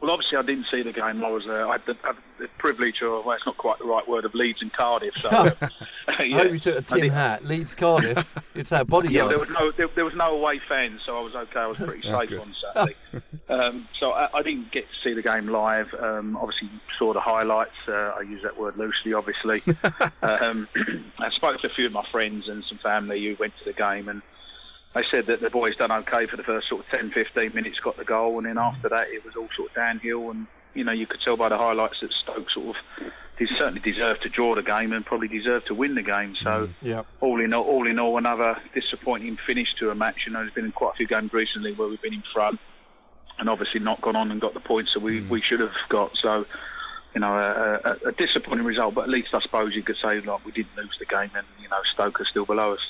[0.00, 1.24] Well, obviously, I didn't see the game.
[1.24, 3.84] I was uh, I had the, had the privilege, or well, it's not quite the
[3.84, 5.12] right word, of Leeds and Cardiff.
[5.20, 5.54] So, uh,
[6.06, 6.36] I yeah.
[6.36, 7.44] hope you took a tin hat.
[7.44, 8.24] Leeds Cardiff.
[8.54, 9.30] It's that Yeah, bodyguard.
[9.32, 11.60] there was no there, there was no away fans, so I was okay.
[11.60, 12.40] I was pretty Oh, safe good.
[12.40, 12.96] on Saturday.
[13.48, 15.92] um, so I, I didn't get to see the game live.
[15.94, 17.70] Um, obviously, saw the highlights.
[17.88, 19.62] Uh, I use that word loosely, obviously.
[20.22, 20.68] um,
[21.18, 23.72] I spoke to a few of my friends and some family who went to the
[23.72, 24.22] game, and
[24.98, 27.78] they said that the boys done okay for the first sort of 10, 15 minutes,
[27.78, 28.66] got the goal, and then mm.
[28.66, 30.30] after that it was all sort of downhill.
[30.30, 32.76] And you know, you could tell by the highlights that Stoke sort of
[33.38, 36.34] they certainly deserved to draw the game and probably deserved to win the game.
[36.42, 36.74] So mm.
[36.82, 37.02] Yeah.
[37.20, 40.26] all in all, all in all, another disappointing finish to a match.
[40.26, 42.58] You know, there's been quite a few games recently where we've been in front
[43.38, 45.30] and obviously not gone on and got the points that we, mm.
[45.30, 46.10] we should have got.
[46.20, 46.44] So,
[47.14, 50.20] you know, a, a, a disappointing result, but at least I suppose you could say
[50.20, 52.82] like we didn't lose the game, and you know, Stoke are still below us.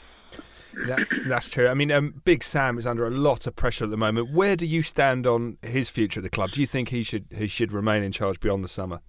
[0.86, 1.68] That, that's true.
[1.68, 4.32] I mean, um, Big Sam is under a lot of pressure at the moment.
[4.32, 6.50] Where do you stand on his future at the club?
[6.52, 9.00] Do you think he should he should remain in charge beyond the summer?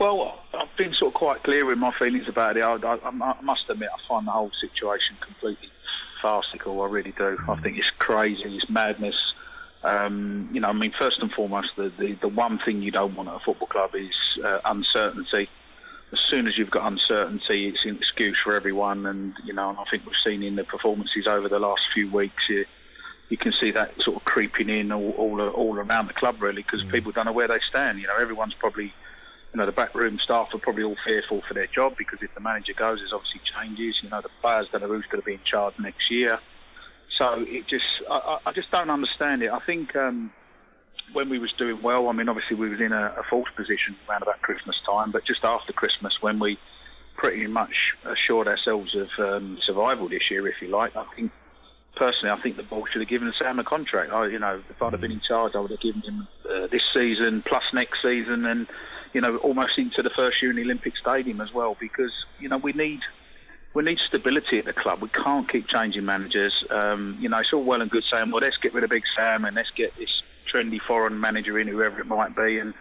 [0.00, 2.62] Well, I've been sort of quite clear with my feelings about it.
[2.62, 5.68] I, I, I must admit, I find the whole situation completely
[6.22, 6.80] farcical.
[6.82, 7.36] I really do.
[7.48, 8.42] I think it's crazy.
[8.44, 9.16] It's madness.
[9.82, 13.14] Um, you know, I mean, first and foremost, the, the, the one thing you don't
[13.16, 15.48] want at a football club is uh, uncertainty.
[16.12, 19.04] As soon as you've got uncertainty, it's an excuse for everyone.
[19.06, 22.10] And, you know, and I think we've seen in the performances over the last few
[22.10, 22.64] weeks, you,
[23.28, 26.62] you can see that sort of creeping in all, all, all around the club, really,
[26.62, 27.98] because people don't know where they stand.
[27.98, 28.92] You know, everyone's probably
[29.52, 32.40] you know, the backroom staff are probably all fearful for their job because if the
[32.40, 33.96] manager goes, there's obviously changes.
[34.02, 36.38] You know, the players don't know who's going to be in charge next year.
[37.18, 39.50] So it just, I, I I just don't understand it.
[39.50, 40.30] I think um,
[41.12, 43.96] when we was doing well, I mean, obviously we was in a, a false position
[44.08, 46.58] around about Christmas time, but just after Christmas when we
[47.16, 51.32] pretty much assured ourselves of um, survival this year, if you like, I think
[51.96, 54.12] personally, I think the board should have given Sam a contract.
[54.12, 56.68] I, you know, if I'd have been in charge, I would have given him uh,
[56.70, 58.66] this season plus next season, and
[59.12, 62.48] you know, almost into the first year in the Olympic Stadium as well, because you
[62.48, 63.00] know we need
[63.74, 65.02] we need stability at the club.
[65.02, 66.54] We can't keep changing managers.
[66.70, 69.02] Um, you know, it's all well and good saying, well, let's get rid of Big
[69.16, 70.10] Sam and let's get this
[70.52, 72.74] trendy foreign manager in, whoever it might be, and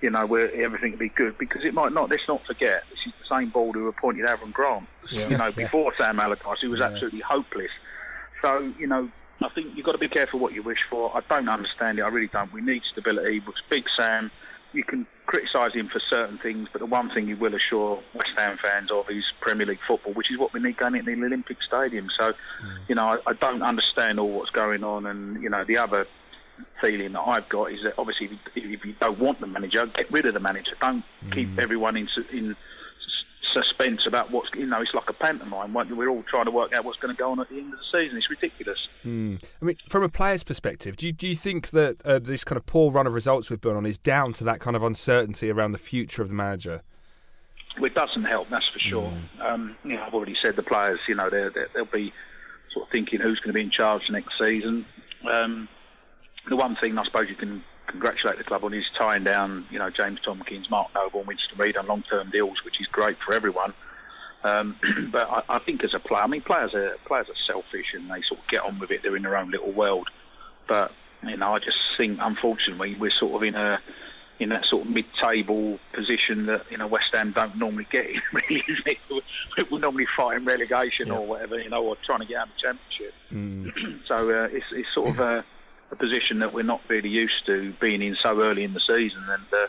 [0.00, 2.10] you know, where everything will be good because it might not.
[2.10, 4.88] Let's not forget, this is the same board who appointed Avram Grant.
[5.10, 7.70] You know, before Sam Allardyce, who was absolutely hopeless.
[8.40, 9.08] So, you know,
[9.40, 11.16] I think you've got to be careful what you wish for.
[11.16, 12.02] I don't understand it.
[12.02, 12.52] I really don't.
[12.52, 13.40] We need stability.
[13.46, 14.30] With Big Sam,
[14.72, 18.30] you can criticise him for certain things, but the one thing you will assure West
[18.36, 21.26] Ham fans of is Premier League football, which is what we need going into the
[21.26, 22.08] Olympic Stadium.
[22.18, 22.78] So, mm.
[22.88, 25.06] you know, I, I don't understand all what's going on.
[25.06, 26.06] And, you know, the other
[26.80, 29.86] feeling that I've got is that obviously if you, if you don't want the manager,
[29.86, 30.72] get rid of the manager.
[30.80, 32.56] Don't keep everyone in, in
[33.52, 35.74] suspense about what's, you know, it's like a pantomime.
[35.74, 37.78] We're all trying to work out what's going to go on at the end of
[37.78, 38.16] the season.
[38.16, 38.78] It's ridiculous.
[39.04, 42.56] I mean, from a player's perspective, do you, do you think that uh, this kind
[42.56, 45.50] of poor run of results we've been on is down to that kind of uncertainty
[45.50, 46.82] around the future of the manager?
[47.76, 49.22] Well, it doesn't help, that's for sure.
[49.42, 52.12] Um, you know, I've already said the players, you know, they're, they're, they'll be
[52.72, 54.86] sort of thinking who's going to be in charge next season.
[55.30, 55.68] Um,
[56.48, 59.78] the one thing I suppose you can congratulate the club on is tying down, you
[59.78, 63.34] know, James Tomkins, Mark Noble, and Winston Reid on long-term deals, which is great for
[63.34, 63.74] everyone.
[64.44, 64.76] Um,
[65.12, 68.10] but I, I think as a player, I mean, players are players are selfish and
[68.10, 69.00] they sort of get on with it.
[69.02, 70.08] They're in their own little world.
[70.68, 70.90] But
[71.22, 73.78] you know, I just think unfortunately we're sort of in a
[74.40, 78.20] in that sort of mid-table position that you know West Ham don't normally get in.
[78.32, 78.98] Really?
[79.70, 82.62] We're normally fighting relegation or whatever, you know, or trying to get out of the
[82.62, 83.14] championship.
[84.08, 85.44] so uh, it's it's sort of a,
[85.92, 89.22] a position that we're not really used to being in so early in the season,
[89.28, 89.68] and uh,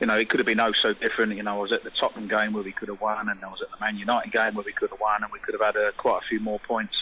[0.00, 1.36] you know it could have been oh so different.
[1.36, 3.48] You know, I was at the Tottenham game where we could have won, and I
[3.48, 5.74] was at the Man United game where we could have won, and we could have
[5.74, 6.94] had uh, quite a few more points.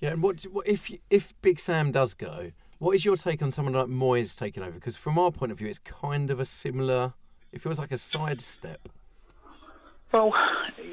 [0.00, 2.52] Yeah, and what, what if if Big Sam does go?
[2.78, 4.72] What is your take on someone like Moyes taking over?
[4.72, 7.14] Because from our point of view, it's kind of a similar.
[7.52, 8.88] It feels like a sidestep.
[10.12, 10.34] Well,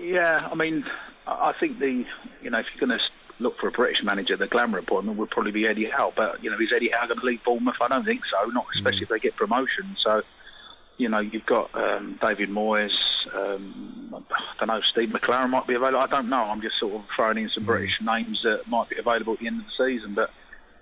[0.01, 0.85] yeah, I mean,
[1.27, 2.05] I I think the
[2.41, 3.03] you know if you're going to
[3.39, 6.13] look for a British manager, the glamour appointment would probably be Eddie Howe.
[6.15, 7.81] But you know, is Eddie Howe going to leave Bournemouth?
[7.81, 8.49] I don't think so.
[8.49, 9.95] Not especially if they get promotion.
[10.03, 10.21] So,
[10.97, 12.93] you know, you've got um, David Moyes.
[13.33, 14.81] Um, I don't know.
[14.91, 15.99] Steve McClaren might be available.
[15.99, 16.43] I don't know.
[16.43, 19.47] I'm just sort of throwing in some British names that might be available at the
[19.47, 20.13] end of the season.
[20.13, 20.29] But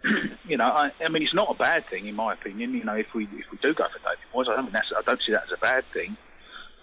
[0.47, 2.73] you know, I, I mean, it's not a bad thing in my opinion.
[2.73, 4.91] You know, if we if we do go for David Moyes, I don't think that's
[4.91, 6.17] I don't see that as a bad thing.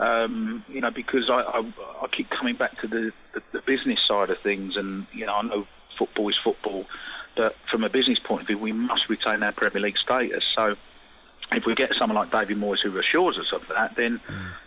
[0.00, 1.58] Um, you know, because I, I
[2.02, 5.34] I keep coming back to the, the the business side of things, and you know,
[5.34, 5.66] I know
[5.98, 6.86] football is football,
[7.36, 10.44] but from a business point of view, we must retain our Premier League status.
[10.54, 10.76] So
[11.50, 14.20] if we get someone like David Moyes who assures us of that, then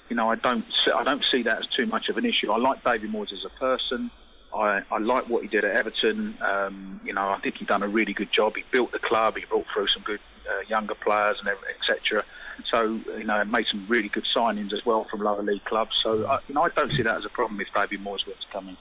[0.10, 2.52] you know I don't see, I don't see that as too much of an issue.
[2.52, 4.12] I like David Moyes as a person.
[4.54, 6.36] I, I like what he did at Everton.
[6.42, 8.54] Um, you know, I think he done a really good job.
[8.56, 9.36] He built the club.
[9.38, 10.20] He brought through some good
[10.50, 12.26] uh, younger players and etc.
[12.70, 15.92] So you know, made some really good signings as well from lower league clubs.
[16.04, 18.34] So I, you know, I don't see that as a problem if David Moyes were
[18.34, 18.78] to come in.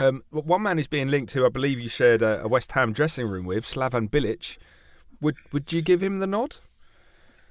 [0.00, 3.26] Um, one man who's being linked to, I believe you shared a, West Ham dressing
[3.26, 4.56] room with, Slaven Bilic.
[5.20, 6.56] Would would you give him the nod?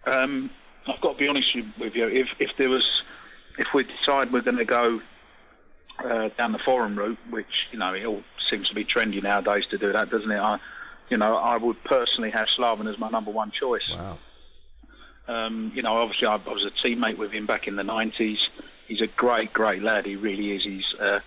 [0.06, 0.50] Um,
[0.88, 1.48] I've got to be honest
[1.80, 2.08] with you.
[2.08, 2.86] If if there was,
[3.58, 5.02] if we decide we're going to go
[6.00, 9.64] uh, down the foreign route, which you know it all seems to be trendy nowadays
[9.72, 10.39] to do that, doesn't it?
[10.39, 10.58] I,
[11.10, 13.82] you know, I would personally have Slaven as my number one choice.
[13.91, 14.18] Wow.
[15.28, 18.38] Um, you know, obviously I, I was a teammate with him back in the '90s.
[18.88, 20.05] He's a great, great lad.
[20.05, 20.63] He really is.
[20.63, 20.86] He's.
[20.99, 21.19] Uh,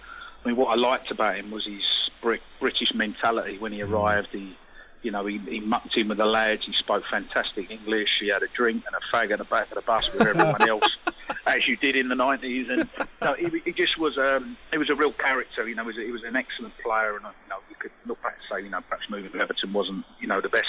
[0.43, 1.83] I mean, what I liked about him was his
[2.23, 3.59] British mentality.
[3.59, 4.57] When he arrived, he,
[5.03, 6.63] you know, he, he mucked in with the lads.
[6.65, 8.09] He spoke fantastic English.
[8.21, 10.63] He had a drink and a fag at the back of the bus with everyone
[10.69, 10.89] else,
[11.47, 12.71] as you did in the '90s.
[12.71, 12.89] And
[13.21, 14.17] no, he, he just was.
[14.17, 15.69] Um, he was a real character.
[15.69, 17.17] You know, he was, he was an excellent player.
[17.17, 19.75] And you know, you could look back and say, you know, perhaps moving to Everton
[19.75, 20.69] wasn't, you know, the best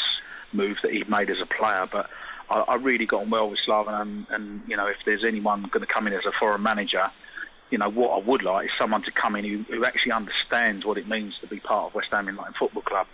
[0.52, 2.10] move that he'd made as a player, but.
[2.52, 5.66] I, I really got on well with Slaven, and, and you know, if there's anyone
[5.72, 7.08] going to come in as a foreign manager,
[7.72, 10.86] you know, what I would like is someone to come in who, who actually understands
[10.86, 13.08] what it means to be part of West Ham United Football Club.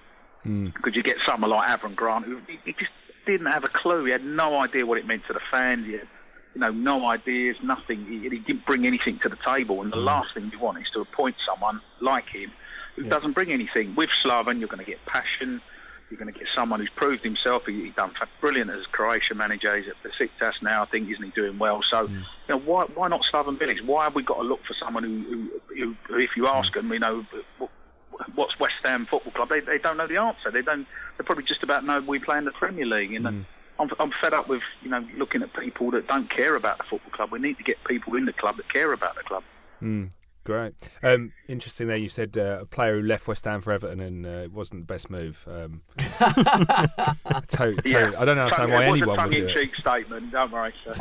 [0.43, 0.65] Hmm.
[0.75, 2.91] Because you get someone like Avram Grant who he, he just
[3.25, 4.05] didn't have a clue.
[4.05, 5.85] He had no idea what it meant to the fans.
[5.85, 6.07] He had,
[6.55, 8.05] you know, no ideas, nothing.
[8.05, 9.81] He, he didn't bring anything to the table.
[9.81, 10.09] And the hmm.
[10.09, 12.51] last thing you want is to appoint someone like him
[12.95, 13.93] who doesn't bring anything.
[13.95, 15.61] With Slaven, you're going to get passion.
[16.09, 17.63] You're going to get someone who's proved himself.
[17.67, 19.75] He, he's done brilliant as Croatia manager.
[19.75, 20.83] He's at Besiktas now.
[20.83, 21.81] I think isn't he doing well?
[21.91, 22.23] So, mm.
[22.47, 23.85] you know, why why not Slaven Bilic?
[23.85, 26.75] Why have we got to look for someone who, who, who if you ask mm.
[26.75, 27.25] them, you know,
[27.59, 29.49] wh- what's West Ham Football Club?
[29.49, 30.51] They they don't know the answer.
[30.51, 30.87] They don't.
[31.17, 33.11] They probably just about know we play in the Premier League.
[33.11, 33.45] You know, mm.
[33.79, 36.85] I'm I'm fed up with you know looking at people that don't care about the
[36.89, 37.31] football club.
[37.31, 39.43] We need to get people in the club that care about the club.
[39.81, 40.09] Mm,
[40.47, 40.73] great.
[41.03, 41.97] Um, interesting there.
[41.97, 44.81] You said uh, a player who left West Ham for Everton and uh, it wasn't
[44.87, 45.45] the best move.
[45.47, 49.53] Um, to- to- I don't understand why it was anyone a would do it.
[49.53, 50.31] tongue-in-cheek statement.
[50.31, 50.73] Don't worry.
[50.85, 50.93] Sir.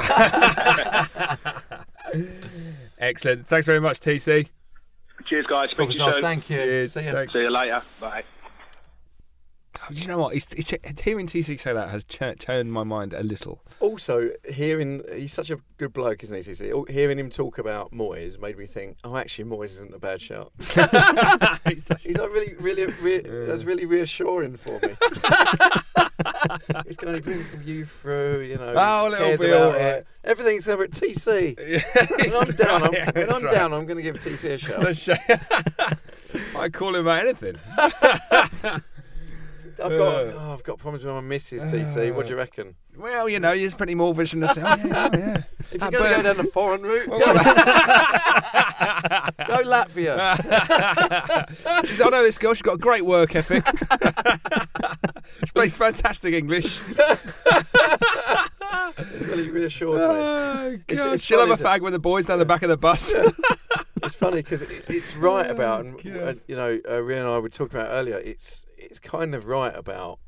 [2.99, 3.47] Excellent.
[3.47, 4.49] Thanks very much, TC.
[5.29, 5.71] Cheers, guys.
[5.71, 6.23] Speak to you soon.
[6.23, 6.57] thank you.
[6.57, 6.93] Cheers.
[6.93, 7.13] See ya.
[7.13, 7.33] Thanks.
[7.33, 7.83] See you later.
[8.01, 8.25] Bye.
[9.83, 10.35] Oh, do you know what?
[10.35, 10.73] It's, it's,
[11.03, 13.63] hearing TC say that has ch- turned my mind a little.
[13.81, 16.73] Also, hearing he's such a good bloke, isn't he?
[16.89, 20.53] Hearing him talk about Moyes made me think, oh, actually, Moyes isn't a bad shout.
[20.59, 24.89] he's like really, really, re- that's really reassuring for me.
[26.87, 28.75] he's going to bring some youth through, you know.
[28.77, 29.81] Oh, it'll be all right.
[29.81, 30.07] it.
[30.25, 31.57] Everything's over at TC.
[32.33, 35.21] when I'm down, I'm, when I'm down, I'm going to give TC a shout.
[36.57, 37.57] I call him about anything.
[39.83, 42.15] I've got, oh, I've got problems with my missus, TC.
[42.15, 42.75] What do you reckon?
[42.97, 44.63] Well, you know, there's plenty more vision to say.
[44.65, 45.43] Oh, yeah, yeah, yeah.
[45.61, 47.19] If you're going to go down the foreign route, go,
[49.47, 50.37] go Latvia.
[51.87, 52.55] She's, I know this girl.
[52.55, 53.65] She's got a great work ethic.
[55.45, 56.81] she plays fantastic English.
[58.99, 60.05] It's really reassured me.
[60.05, 62.69] Oh, It's- it's She'll have a to- fag with the boys down the back of
[62.71, 63.13] the bus.
[64.03, 66.07] It's funny because it, it's right about, and, God.
[66.17, 68.19] and, you know, uh, Rio and I were talking about earlier.
[68.19, 70.19] It's it's kind of right about.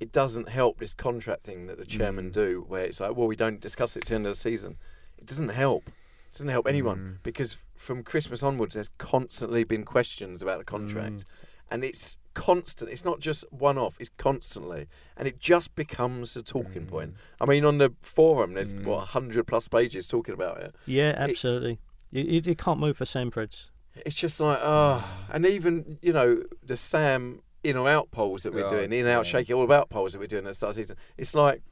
[0.00, 2.32] It doesn't help this contract thing that the chairman mm.
[2.32, 4.76] do, where it's like, well, we don't discuss it to the end of the season.
[5.16, 5.86] It doesn't help.
[5.86, 7.22] It doesn't help anyone mm.
[7.22, 11.24] because from Christmas onwards, there's constantly been questions about the contract, mm.
[11.70, 12.90] and it's constant.
[12.90, 13.96] It's not just one off.
[14.00, 17.14] It's constantly, and it just becomes a talking point.
[17.40, 20.74] I mean, on the forum, there's what hundred plus pages talking about it.
[20.86, 21.78] Yeah, absolutely.
[22.10, 23.66] You, you, can't move for Sampras.
[23.94, 28.52] It's just like, oh, and even you know the Sam in or out polls that
[28.54, 30.54] we're doing, in or out, shake it all about polls that we're doing at the
[30.54, 30.96] start of the season.
[31.16, 31.62] It's like,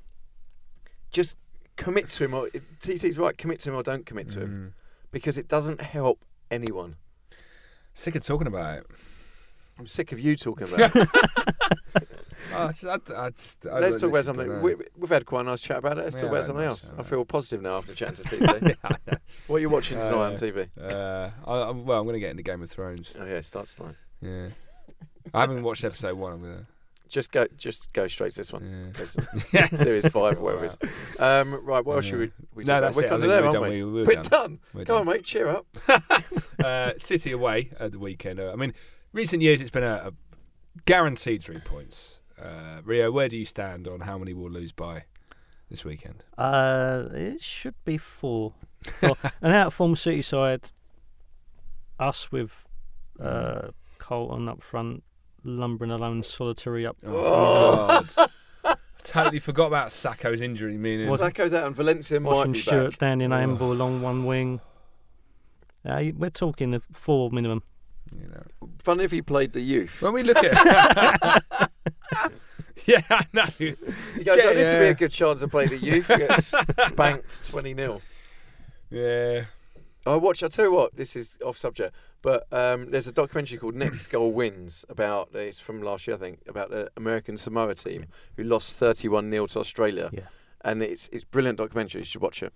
[1.11, 1.37] just
[1.77, 2.35] commit to him.
[2.35, 2.49] Or
[2.81, 4.75] TC's right, commit to him or don't commit to him,
[5.11, 6.97] because it doesn't help anyone.
[7.95, 8.87] Sick of talking about it.
[9.79, 10.95] I'm sick of you talking about.
[10.95, 11.09] it.
[12.55, 14.61] I just, I, I just, Let's talk about something.
[14.63, 16.03] We, we've had quite a nice chat about it.
[16.05, 16.93] Let's Yeah, talk about something else.
[16.97, 18.63] I I feel positive now after chatting to TC.
[18.87, 19.17] Know.
[19.47, 20.69] what are you watching tonight on Uh, TV?
[20.79, 23.15] Uh, I, well, I'm going to get into Game of Thrones.
[23.19, 23.95] Oh yeah, start slow.
[24.21, 24.49] Yeah.
[25.35, 26.33] I haven't watched episode one.
[26.33, 26.67] I'm gonna.
[27.09, 28.93] Just go, just go straight to this one.
[28.95, 28.99] Yeah.
[28.99, 29.79] Go to Yes.
[29.85, 31.21] Series five, whatever it is.
[31.21, 32.31] Um, right, what else should we?
[32.55, 33.05] we no, that's about?
[33.05, 33.05] it.
[33.05, 33.71] We're, kind think of there, we're aren't done.
[33.71, 33.85] we?
[33.85, 34.23] We- we're We're done.
[34.31, 34.59] done.
[34.73, 35.09] We're Go done.
[35.09, 35.25] on, mate.
[35.25, 35.67] Cheer up.
[36.65, 38.41] uh, City away at the weekend.
[38.41, 38.73] Uh, I mean,
[39.13, 40.13] recent years it's been a, a
[40.87, 42.21] guaranteed three points.
[42.41, 45.05] Uh, Rio, where do you stand on how many we'll lose by
[45.71, 46.25] this weekend?
[46.39, 48.55] Uh, it should be four.
[49.03, 50.71] Well, an out of form City side,
[52.01, 52.67] us with
[53.21, 53.69] uh,
[53.99, 55.03] Carlton up front,
[55.45, 56.97] lumbering alone solitary up.
[57.07, 58.03] Oh,
[58.65, 58.77] God.
[59.05, 60.77] totally forgot about Sakho's injury.
[60.79, 62.99] Meaning, What- Sakho's out and Valencia might Washington be Stewart back.
[62.99, 63.33] down in.
[63.33, 64.61] Amble along one wing.
[65.85, 67.63] Uh, we're talking the four minimum.
[68.17, 68.45] you know.
[68.83, 70.01] Funny if he played the youth.
[70.01, 70.53] When we look at,
[72.87, 73.45] yeah, I know.
[73.59, 73.71] He
[74.25, 76.07] goes, Yeah, oh, this would be a good chance to play the youth.
[76.07, 76.55] Gets
[76.95, 78.01] banked 20 0.
[78.91, 79.45] Yeah,
[80.07, 80.43] I watch.
[80.43, 84.09] I tell you what, this is off subject, but um, there's a documentary called Next
[84.09, 88.43] Goal Wins about it's from last year, I think, about the American Samoa team who
[88.45, 90.23] lost 31 0 to Australia, Yeah.
[90.65, 92.01] and it's it's brilliant documentary.
[92.03, 92.53] You should watch it.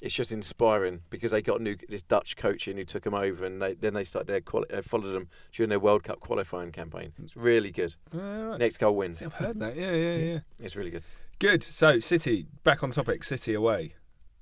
[0.00, 3.44] It's just inspiring because they got new this Dutch coach in who took them over,
[3.44, 6.70] and they, then they started their quali- uh, followed them during their World Cup qualifying
[6.70, 7.12] campaign.
[7.20, 7.96] It's really good.
[8.14, 8.58] All right.
[8.60, 9.20] Next goal wins.
[9.20, 9.74] I've heard that.
[9.76, 10.38] Yeah, yeah, yeah.
[10.60, 11.02] It's really good.
[11.40, 11.64] Good.
[11.64, 13.24] So, City back on topic.
[13.24, 13.94] City away.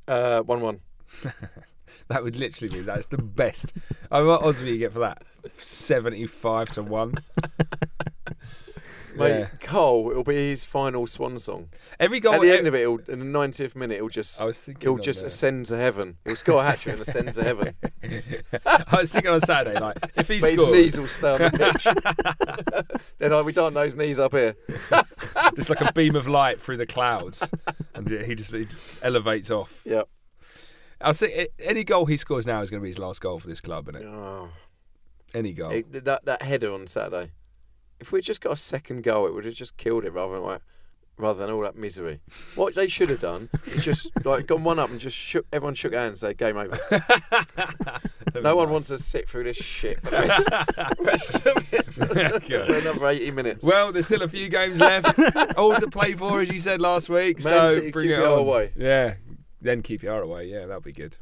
[0.06, 0.80] Uh, one one.
[2.08, 3.72] That would literally be that's the best.
[4.12, 5.22] I mean, what odds will you get for that?
[5.58, 7.14] Seventy-five to one.
[9.16, 9.46] Mate, Yeah.
[9.60, 11.70] Cole, it'll be his final swan song.
[11.98, 14.44] Every goal At the end of it, he'll, in the 90th minute, he'll just I
[14.44, 14.82] was thinking.
[14.90, 16.18] he'll just the- ascend to heaven.
[16.26, 17.74] He'll score a hat trick and ascend to heaven.
[18.66, 21.50] I was thinking on Saturday, like if he But his knees will stay on the
[21.50, 23.00] pitch.
[23.18, 24.54] then like, we don't know his knees up here.
[25.56, 27.42] just like a beam of light through the clouds,
[27.94, 29.80] and he just, he just elevates off.
[29.86, 30.02] Yeah.
[31.00, 33.48] I'll say any goal he scores now is going to be his last goal for
[33.48, 34.06] this club, isn't it?
[34.06, 34.48] Oh.
[35.34, 35.70] Any goal.
[35.70, 37.32] It- that that header on Saturday.
[38.00, 40.42] If we'd just got a second goal, it would have just killed it rather than
[40.42, 40.60] like,
[41.16, 42.20] rather than all that misery.
[42.54, 45.74] What they should have done is just like gone one up and just shook everyone
[45.74, 46.20] shook hands.
[46.20, 46.78] Say game over.
[48.42, 50.48] No one wants to sit through this shit for rest,
[50.98, 53.64] rest of it for another eighty minutes.
[53.64, 55.18] Well, there's still a few games left,
[55.56, 57.42] all to play for, as you said last week.
[57.42, 58.38] Man so City, bring keep it on.
[58.40, 58.72] away.
[58.76, 59.14] Yeah,
[59.66, 60.46] then keep your away.
[60.46, 61.16] Yeah, that'll be good.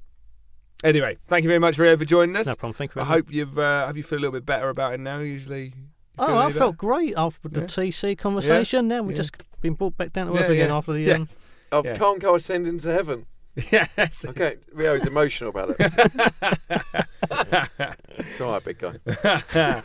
[0.83, 2.47] Anyway, thank you very much, Rio, for joining us.
[2.47, 2.75] No problem.
[2.75, 3.01] Thank you.
[3.01, 5.19] I Very hope you've uh, hope you feel a little bit better about it now.
[5.19, 5.71] Usually, you
[6.19, 6.27] much.
[6.27, 7.67] feel Oh, I any felt great after the Yeah.
[7.67, 8.89] TC conversation.
[8.89, 9.23] Now we've Yeah.
[9.23, 10.77] just been brought back down to Yeah, earth again yeah.
[10.77, 11.01] after the.
[11.01, 11.15] Yeah.
[11.15, 11.29] Um,
[11.73, 11.97] I yeah.
[11.97, 13.27] can't go ascending to heaven.
[13.71, 14.25] yes.
[14.27, 15.79] Okay, Rio's emotional about it.
[18.19, 18.95] it's all right, big guy.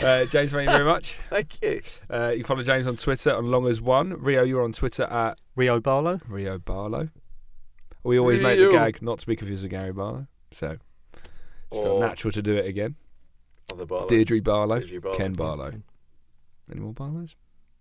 [0.00, 1.18] uh, James, thank you very much.
[1.28, 1.82] Thank you.
[2.08, 4.14] Uh, you follow James on Twitter on Long as One.
[4.22, 6.18] Rio, you're on Twitter at Rio Barlow.
[6.28, 7.08] Rio Barlow.
[8.02, 10.80] We always make the gag not to be confused with Gary Barlow, so it
[11.72, 12.96] felt Or natural to do it again.
[13.72, 14.08] other Barlows.
[14.08, 15.16] Deirdre Barlow, Deirdre Barlow.
[15.16, 15.72] Ken Barlow.
[16.70, 17.36] Any more Barlows?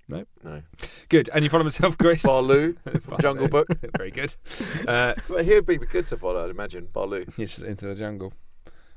[0.08, 0.26] No.
[0.44, 0.64] No.
[1.10, 1.30] Good.
[1.34, 2.24] And you follow myself, Chris.
[2.24, 2.76] Barloo.
[2.84, 3.18] Barlow.
[3.22, 3.68] Jungle Book.
[3.98, 4.36] Very good.
[4.88, 6.88] Uh, But he'd be good to follow, I'd imagine.
[6.92, 7.26] Barloo.
[7.38, 8.34] Yes, into the jungle.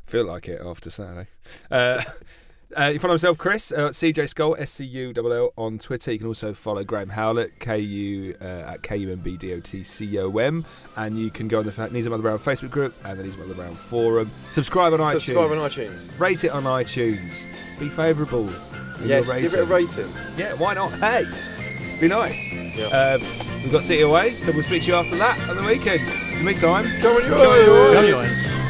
[0.04, 1.28] Feel like it after Saturday.
[1.70, 2.02] Uh,
[2.78, 6.12] uh, you follow myself, Chris, uh, CJ Skull, S C U L L on Twitter.
[6.12, 9.54] You can also follow Graham Howlett, K U uh, at K U M B D
[9.54, 10.64] O T C O M,
[10.96, 13.36] and you can go on the Fa- Needs Mother Brown Facebook group and the Needs
[13.38, 14.30] Mother Brown forum.
[14.50, 15.12] Subscribe on iTunes.
[15.20, 16.20] Subscribe on iTunes.
[16.20, 17.78] Rate it on iTunes.
[17.78, 18.48] Be favourable.
[19.04, 20.06] Yes, give it a rating.
[20.36, 20.92] Yeah, why not?
[20.92, 21.24] Hey,
[22.00, 22.54] be nice.
[22.54, 22.86] Yeah.
[22.86, 23.20] Um,
[23.62, 26.00] we've got City away, so we'll speak to you after that on the weekend.
[26.32, 28.61] In the meantime, Come on, you